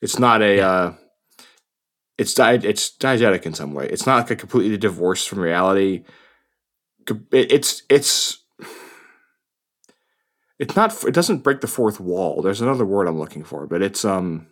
It's 0.00 0.18
not 0.18 0.42
a. 0.42 0.60
Uh, 0.60 0.94
it's 2.18 2.34
di- 2.34 2.54
it's 2.54 2.94
diegetic 2.98 3.46
in 3.46 3.54
some 3.54 3.72
way. 3.72 3.88
It's 3.88 4.06
not 4.06 4.18
like 4.18 4.30
a 4.30 4.36
completely 4.36 4.76
divorced 4.76 5.28
from 5.28 5.40
reality. 5.40 6.04
It, 7.08 7.52
it's 7.52 7.82
it's 7.88 8.39
it's 10.60 10.76
not 10.76 11.04
it 11.04 11.14
doesn't 11.14 11.38
break 11.38 11.62
the 11.62 11.66
fourth 11.66 11.98
wall. 11.98 12.42
There's 12.42 12.60
another 12.60 12.84
word 12.84 13.08
I'm 13.08 13.18
looking 13.18 13.42
for, 13.42 13.66
but 13.66 13.82
it's 13.82 14.04
um 14.04 14.46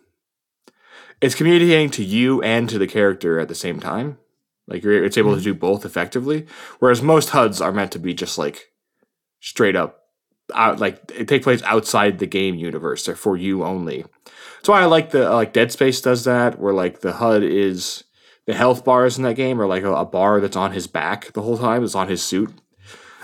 it's 1.21 1.35
communicating 1.35 1.91
to 1.91 2.03
you 2.03 2.41
and 2.41 2.67
to 2.67 2.79
the 2.79 2.87
character 2.87 3.39
at 3.39 3.47
the 3.47 3.55
same 3.55 3.79
time. 3.79 4.17
Like 4.67 4.83
you're 4.83 5.05
it's 5.05 5.19
able 5.19 5.31
mm-hmm. 5.31 5.37
to 5.37 5.43
do 5.43 5.53
both 5.53 5.85
effectively. 5.85 6.47
Whereas 6.79 7.03
most 7.03 7.29
HUDs 7.29 7.61
are 7.61 7.71
meant 7.71 7.91
to 7.91 7.99
be 7.99 8.15
just 8.15 8.39
like 8.39 8.71
straight 9.39 9.75
up 9.75 10.07
out 10.55 10.79
like 10.79 11.11
it 11.15 11.27
take 11.27 11.43
place 11.43 11.61
outside 11.61 12.17
the 12.17 12.25
game 12.25 12.55
universe. 12.55 13.05
They're 13.05 13.15
for 13.15 13.37
you 13.37 13.63
only. 13.63 14.03
That's 14.57 14.69
why 14.69 14.81
I 14.81 14.85
like 14.85 15.11
the 15.11 15.29
like 15.29 15.53
Dead 15.53 15.71
Space 15.71 16.01
does 16.01 16.23
that, 16.23 16.59
where 16.59 16.73
like 16.73 17.01
the 17.01 17.13
HUD 17.13 17.43
is 17.43 18.03
the 18.47 18.55
health 18.55 18.83
bars 18.83 19.19
in 19.19 19.23
that 19.25 19.35
game 19.35 19.61
are 19.61 19.67
like 19.67 19.83
a, 19.83 19.93
a 19.93 20.05
bar 20.05 20.41
that's 20.41 20.57
on 20.57 20.71
his 20.71 20.87
back 20.87 21.33
the 21.33 21.43
whole 21.43 21.59
time. 21.59 21.83
It's 21.83 21.93
on 21.93 22.07
his 22.07 22.23
suit 22.23 22.51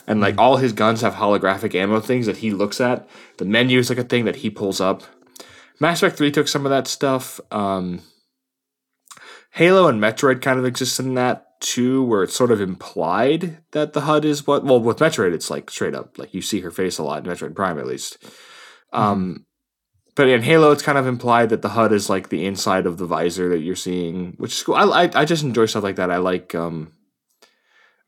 and 0.08 0.22
like 0.22 0.38
all 0.38 0.58
his 0.58 0.74
guns 0.74 1.02
have 1.02 1.16
holographic 1.16 1.76
ammo 1.76 2.00
things 2.00 2.26
that 2.26 2.38
he 2.38 2.52
looks 2.52 2.80
at. 2.80 3.08
The 3.38 3.46
menu 3.46 3.80
is 3.80 3.90
like 3.90 4.00
a 4.00 4.04
thing 4.04 4.26
that 4.26 4.38
he 4.38 4.50
pulls 4.50 4.80
up. 4.80 5.04
Mass 5.80 6.02
Effect 6.02 6.18
3 6.18 6.32
took 6.32 6.48
some 6.48 6.66
of 6.66 6.70
that 6.70 6.88
stuff. 6.88 7.40
Um, 7.52 8.02
Halo 9.52 9.88
and 9.88 10.02
Metroid 10.02 10.42
kind 10.42 10.60
of 10.60 10.66
exist 10.66 11.00
in 11.00 11.14
that 11.16 11.60
too, 11.62 12.04
where 12.04 12.24
it's 12.24 12.36
sort 12.36 12.52
of 12.52 12.62
implied 12.62 13.60
that 13.72 13.94
the 13.94 14.02
HUD 14.02 14.26
is 14.26 14.46
what. 14.46 14.64
Well, 14.64 14.80
with 14.80 15.00
Metroid, 15.00 15.34
it's 15.34 15.50
like 15.50 15.70
straight 15.70 15.96
up, 15.96 16.18
like 16.18 16.34
you 16.34 16.42
see 16.42 16.62
her 16.62 16.72
face 16.72 16.98
a 16.98 17.04
lot 17.04 17.26
in 17.26 17.32
Metroid 17.32 17.56
Prime 17.56 17.80
at 17.80 17.88
least. 17.88 18.22
Mm-hmm. 18.22 19.00
Um, 19.02 19.46
but 20.16 20.30
in 20.30 20.42
Halo, 20.42 20.72
it's 20.72 20.84
kind 20.84 20.98
of 20.98 21.08
implied 21.08 21.50
that 21.50 21.62
the 21.62 21.70
HUD 21.70 21.92
is 21.92 22.10
like 22.10 22.30
the 22.30 22.46
inside 22.46 22.86
of 22.86 22.98
the 22.98 23.06
visor 23.06 23.50
that 23.50 23.60
you're 23.60 23.76
seeing, 23.76 24.34
which 24.38 24.54
is 24.54 24.64
cool. 24.64 24.76
I, 24.76 25.04
I, 25.04 25.12
I 25.14 25.26
just 25.26 25.44
enjoy 25.44 25.66
stuff 25.66 25.84
like 25.84 25.98
that. 25.98 26.12
I 26.12 26.18
like 26.18 26.56
um, 26.56 26.94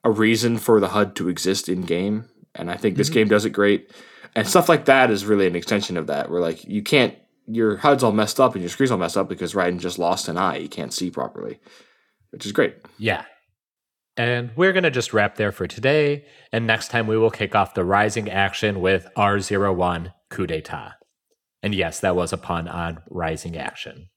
a 0.08 0.12
reason 0.12 0.58
for 0.58 0.80
the 0.80 0.88
HUD 0.88 1.18
to 1.18 1.28
exist 1.28 1.68
in 1.68 1.82
game, 1.82 2.30
and 2.56 2.72
I 2.72 2.78
think 2.78 2.96
this 2.96 3.10
mm-hmm. 3.10 3.16
game 3.16 3.28
does 3.28 3.44
it 3.44 3.50
great. 3.50 3.92
And 4.36 4.48
stuff 4.48 4.70
like 4.70 4.86
that 4.86 5.12
is 5.12 5.26
really 5.26 5.48
an 5.48 5.56
extension 5.56 5.98
of 5.98 6.08
that, 6.08 6.32
where 6.32 6.40
like 6.40 6.64
you 6.64 6.82
can't 6.82 7.14
your 7.48 7.78
HUD's 7.78 8.04
all 8.04 8.12
messed 8.12 8.40
up 8.40 8.54
and 8.54 8.62
your 8.62 8.70
screen's 8.70 8.92
all 8.92 8.98
messed 8.98 9.18
up 9.18 9.30
because 9.30 9.54
Raiden 9.54 9.80
just 9.80 10.00
lost 10.00 10.28
an 10.28 10.38
eye. 10.38 10.58
You 10.58 10.70
can't 10.70 10.94
see 10.94 11.10
properly, 11.10 11.60
which 12.32 12.46
is 12.46 12.52
great. 12.52 12.76
Yeah. 12.98 13.26
And 14.18 14.52
we're 14.56 14.74
going 14.74 14.84
to 14.84 14.92
just 14.92 15.14
wrap 15.14 15.36
there 15.36 15.52
for 15.52 15.68
today. 15.68 16.26
And 16.52 16.68
next 16.68 16.90
time 16.90 17.08
we 17.08 17.18
will 17.18 17.32
kick 17.32 17.56
off 17.56 17.74
the 17.74 17.86
rising 17.86 18.30
action 18.30 18.82
with 18.82 19.08
R01 19.16 20.14
Coup 20.30 20.48
d'etat. 20.48 20.94
And 21.64 21.74
yes, 21.74 22.00
that 22.02 22.16
was 22.16 22.34
a 22.34 22.38
pun 22.38 22.68
on 22.68 23.00
rising 23.10 23.58
action. 23.58 24.10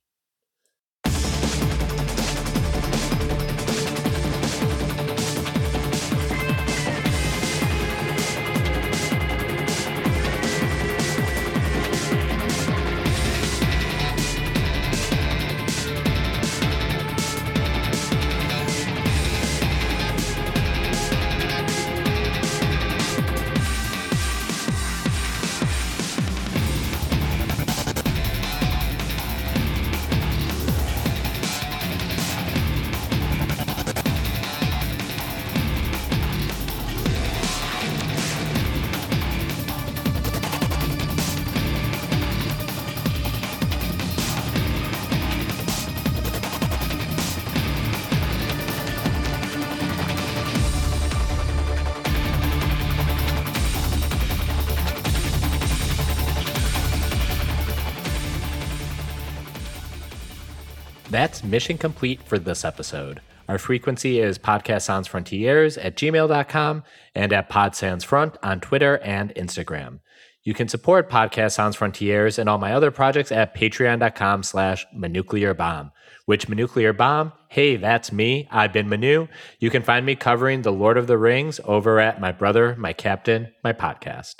That's 61.21 61.43
mission 61.43 61.77
complete 61.77 62.23
for 62.23 62.39
this 62.39 62.65
episode. 62.65 63.21
Our 63.47 63.59
frequency 63.59 64.19
is 64.19 64.39
Podcast 64.39 64.81
Sans 64.81 65.07
Frontiers 65.07 65.77
at 65.77 65.95
gmail.com 65.95 66.83
and 67.13 67.31
at 67.31 67.47
Pod 67.47 67.75
Sans 67.75 68.03
Front 68.03 68.37
on 68.41 68.59
Twitter 68.59 68.97
and 69.03 69.31
Instagram. 69.35 69.99
You 70.41 70.55
can 70.55 70.67
support 70.67 71.11
Podcast 71.11 71.51
Sans 71.51 71.75
Frontiers 71.75 72.39
and 72.39 72.49
all 72.49 72.57
my 72.57 72.73
other 72.73 72.89
projects 72.89 73.31
at 73.31 73.55
patreon.com 73.55 74.41
slash 74.41 74.87
manuclear 74.97 75.55
bomb. 75.55 75.91
Which 76.25 76.47
Manuclear 76.47 76.97
Bomb? 76.97 77.33
Hey, 77.49 77.75
that's 77.75 78.11
me. 78.11 78.47
I've 78.49 78.73
been 78.73 78.89
Manu. 78.89 79.27
You 79.59 79.69
can 79.69 79.83
find 79.83 80.03
me 80.03 80.15
covering 80.15 80.63
The 80.63 80.71
Lord 80.71 80.97
of 80.97 81.05
the 81.05 81.19
Rings 81.19 81.59
over 81.65 81.99
at 81.99 82.19
My 82.19 82.31
Brother, 82.31 82.75
My 82.79 82.93
Captain, 82.93 83.53
My 83.63 83.73
Podcast. 83.73 84.37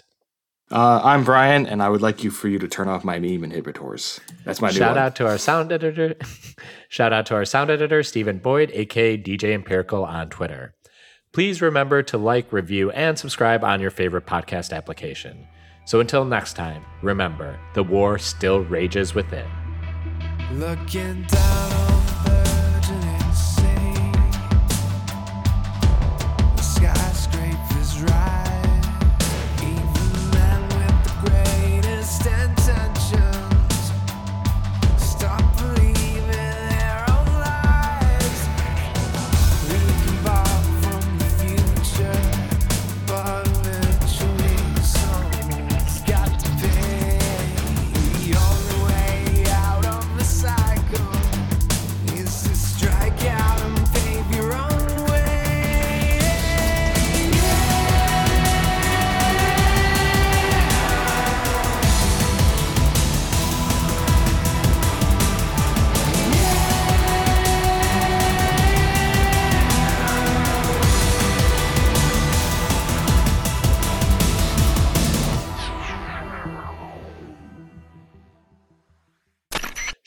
Uh, 0.71 1.01
I'm 1.03 1.25
Brian, 1.25 1.67
and 1.67 1.83
I 1.83 1.89
would 1.89 2.01
like 2.01 2.23
you 2.23 2.31
for 2.31 2.47
you 2.47 2.57
to 2.59 2.67
turn 2.67 2.87
off 2.87 3.03
my 3.03 3.19
meme 3.19 3.41
inhibitors. 3.41 4.21
That's 4.45 4.61
my 4.61 4.71
shout 4.71 4.95
new 4.95 5.01
out 5.01 5.15
to 5.17 5.27
our 5.27 5.37
sound 5.37 5.71
editor. 5.71 6.15
shout 6.89 7.11
out 7.11 7.25
to 7.25 7.35
our 7.35 7.43
sound 7.43 7.69
editor 7.69 8.03
Stephen 8.03 8.37
Boyd, 8.37 8.71
aka 8.73 9.17
DJ 9.17 9.53
Empirical 9.53 10.05
on 10.05 10.29
Twitter. 10.29 10.73
Please 11.33 11.61
remember 11.61 12.01
to 12.03 12.17
like, 12.17 12.53
review, 12.53 12.89
and 12.91 13.19
subscribe 13.19 13.65
on 13.65 13.81
your 13.81 13.91
favorite 13.91 14.25
podcast 14.25 14.71
application. 14.71 15.45
So 15.85 15.99
until 15.99 16.23
next 16.23 16.53
time, 16.53 16.85
remember 17.01 17.59
the 17.73 17.83
war 17.83 18.17
still 18.17 18.61
rages 18.61 19.13
within. 19.13 19.49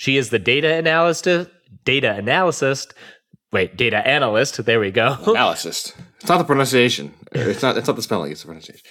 She 0.05 0.19
is 0.19 0.29
the 0.29 0.39
data 0.39 0.69
analyst, 0.69 1.27
data 1.87 2.11
analyst 2.11 2.93
Wait, 3.55 3.77
data 3.77 4.07
analyst. 4.07 4.63
There 4.67 4.81
we 4.81 4.91
go. 4.91 5.17
Analyst. 5.29 5.95
It's 6.21 6.29
not 6.29 6.39
the 6.39 6.45
pronunciation. 6.45 7.15
It's 7.33 7.63
not. 7.63 7.79
It's 7.79 7.87
not 7.87 7.97
the 7.97 8.03
spelling. 8.03 8.31
It's 8.33 8.43
the 8.43 8.49
pronunciation. 8.49 8.85